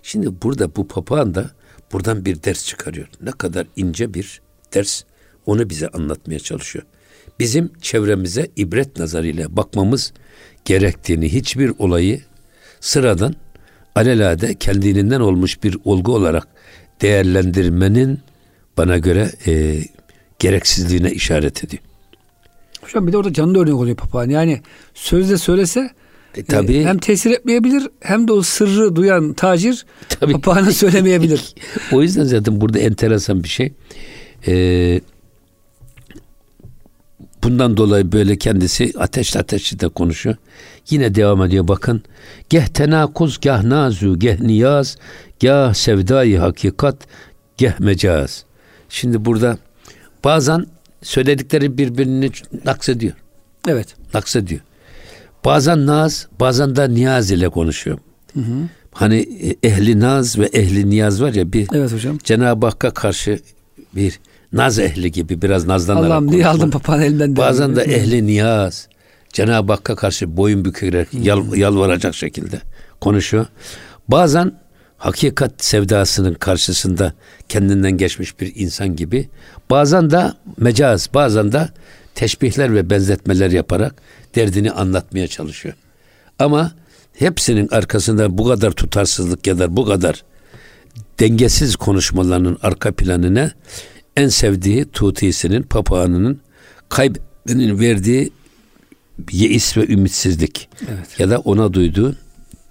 Şimdi 0.03 0.41
burada 0.43 0.75
bu 0.75 0.87
papağan 0.87 1.35
da 1.35 1.51
buradan 1.93 2.25
bir 2.25 2.43
ders 2.43 2.65
çıkarıyor. 2.65 3.07
Ne 3.21 3.31
kadar 3.31 3.67
ince 3.75 4.13
bir 4.13 4.41
ders 4.73 5.03
onu 5.45 5.69
bize 5.69 5.87
anlatmaya 5.87 6.39
çalışıyor. 6.39 6.85
Bizim 7.39 7.71
çevremize 7.81 8.47
ibret 8.55 8.99
nazarıyla 8.99 9.57
bakmamız 9.57 10.13
gerektiğini 10.65 11.33
hiçbir 11.33 11.73
olayı 11.77 12.21
sıradan 12.79 13.35
alelade 13.95 14.55
kendiliğinden 14.55 15.19
olmuş 15.19 15.63
bir 15.63 15.77
olgu 15.85 16.15
olarak 16.15 16.47
değerlendirmenin 17.01 18.19
bana 18.77 18.97
göre 18.97 19.31
e, 19.47 19.81
gereksizliğine 20.39 21.11
işaret 21.11 21.63
ediyor. 21.63 21.83
Hocam 22.81 23.07
bir 23.07 23.13
de 23.13 23.17
orada 23.17 23.33
canlı 23.33 23.59
örnek 23.61 23.73
oluyor 23.73 23.95
papağan. 23.95 24.29
Yani 24.29 24.61
sözle 24.93 25.37
söylese 25.37 25.89
e, 26.35 26.43
tabii. 26.43 26.77
E, 26.77 26.85
hem 26.85 26.97
tesir 26.97 27.31
etmeyebilir 27.31 27.87
hem 27.99 28.27
de 28.27 28.31
o 28.33 28.41
sırrı 28.41 28.95
duyan 28.95 29.33
tacir 29.33 29.85
tabii. 30.09 30.33
papağana 30.33 30.71
söylemeyebilir. 30.71 31.53
o 31.91 32.01
yüzden 32.01 32.23
zaten 32.23 32.61
burada 32.61 32.79
enteresan 32.79 33.43
bir 33.43 33.49
şey. 33.49 33.73
Ee, 34.47 35.01
bundan 37.43 37.77
dolayı 37.77 38.11
böyle 38.11 38.37
kendisi 38.37 38.93
ateşli 38.97 39.39
ateşli 39.39 39.79
de 39.79 39.87
konuşuyor. 39.89 40.35
Yine 40.89 41.15
devam 41.15 41.43
ediyor 41.43 41.67
bakın. 41.67 42.03
Geh 42.49 42.67
tenakuz, 42.67 43.39
geh 43.39 43.63
nazu, 43.63 44.19
geh 44.19 44.39
niyaz, 44.39 44.97
geh 45.39 45.73
sevdayı 45.73 46.39
hakikat, 46.39 46.97
geh 47.57 47.79
mecaz. 47.79 48.45
Şimdi 48.89 49.25
burada 49.25 49.57
bazen 50.23 50.65
söyledikleri 51.01 51.77
birbirini 51.77 52.31
naksediyor. 52.65 53.13
Evet. 53.67 53.95
Naksediyor. 54.13 54.61
Bazen 55.45 55.85
naz, 55.85 56.27
bazen 56.39 56.75
de 56.75 56.93
niyaz 56.93 57.31
ile 57.31 57.49
konuşuyor. 57.49 57.97
Hı 58.33 58.39
hı. 58.39 58.69
Hani 58.91 59.15
e, 59.17 59.67
ehli 59.67 59.99
naz 59.99 60.39
ve 60.39 60.45
ehli 60.45 60.89
niyaz 60.89 61.21
var 61.21 61.33
ya 61.33 61.53
bir 61.53 61.67
evet 61.73 61.93
hocam. 61.93 62.17
Cenab-ı 62.23 62.65
Hakk'a 62.65 62.91
karşı 62.91 63.39
bir 63.95 64.19
naz 64.53 64.79
ehli 64.79 65.11
gibi 65.11 65.41
biraz 65.41 65.65
nazlanarak 65.67 66.11
Allah'ım 66.11 66.31
niye 66.31 66.47
aldın 66.47 66.69
papağan 66.69 67.01
elinden? 67.01 67.35
Bazen 67.35 67.75
de 67.75 67.81
ehli 67.81 68.25
niyaz 68.25 68.87
Cenab-ı 69.33 69.73
Hakk'a 69.73 69.95
karşı 69.95 70.37
boyun 70.37 70.65
bükerek 70.65 71.07
yal, 71.13 71.55
yalvaracak 71.55 72.15
şekilde 72.15 72.61
konuşuyor. 73.01 73.45
Bazen 74.07 74.51
hakikat 74.99 75.51
sevdasının 75.63 76.33
karşısında 76.33 77.13
kendinden 77.49 77.91
geçmiş 77.91 78.39
bir 78.39 78.51
insan 78.55 78.95
gibi 78.95 79.29
bazen 79.69 80.11
de 80.11 80.33
mecaz 80.57 81.09
bazen 81.13 81.51
de 81.51 81.69
teşbihler 82.15 82.75
ve 82.75 82.89
benzetmeler 82.89 83.51
yaparak 83.51 83.95
derdini 84.35 84.71
anlatmaya 84.71 85.27
çalışıyor. 85.27 85.75
Ama 86.39 86.71
hepsinin 87.13 87.67
arkasında 87.71 88.37
bu 88.37 88.47
kadar 88.47 88.71
tutarsızlık 88.71 89.47
ya 89.47 89.59
da 89.59 89.77
bu 89.77 89.85
kadar 89.85 90.23
dengesiz 91.19 91.75
konuşmalarının 91.75 92.57
arka 92.61 92.91
planına 92.91 93.51
en 94.17 94.27
sevdiği 94.27 94.85
tutisinin, 94.85 95.63
papağanının 95.63 96.41
kaybının 96.89 97.79
verdiği 97.79 98.31
yeis 99.31 99.77
ve 99.77 99.87
ümitsizlik 99.87 100.69
evet. 100.81 101.19
ya 101.19 101.29
da 101.29 101.39
ona 101.39 101.73
duyduğu 101.73 102.15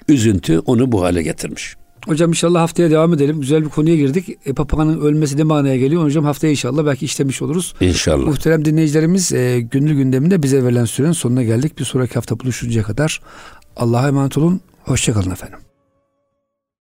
üzüntü 0.09 0.59
onu 0.59 0.93
bu 0.93 1.03
hale 1.03 1.23
getirmiş. 1.23 1.77
Hocam 2.09 2.31
inşallah 2.31 2.61
haftaya 2.61 2.91
devam 2.91 3.15
edelim. 3.15 3.41
Güzel 3.41 3.65
bir 3.65 3.69
konuya 3.69 3.97
girdik. 3.97 4.39
E, 4.47 4.53
papağanın 4.53 5.01
ölmesi 5.01 5.37
ne 5.37 5.43
manaya 5.43 5.77
geliyor? 5.77 6.03
Hocam 6.05 6.25
haftaya 6.25 6.51
inşallah 6.51 6.87
belki 6.87 7.05
işlemiş 7.05 7.43
oluruz. 7.43 7.75
İnşallah. 7.81 8.27
Muhterem 8.27 8.65
dinleyicilerimiz 8.65 9.33
e, 9.33 9.61
günlük 9.61 9.97
gündeminde 9.97 10.43
bize 10.43 10.65
verilen 10.65 10.85
sürenin 10.85 11.13
sonuna 11.13 11.43
geldik. 11.43 11.79
Bir 11.79 11.85
sonraki 11.85 12.15
hafta 12.15 12.41
buluşuncaya 12.41 12.83
kadar 12.83 13.21
Allah'a 13.77 14.09
emanet 14.09 14.39
olun. 14.39 14.61
Hoşçakalın 14.85 15.31
efendim. 15.31 15.68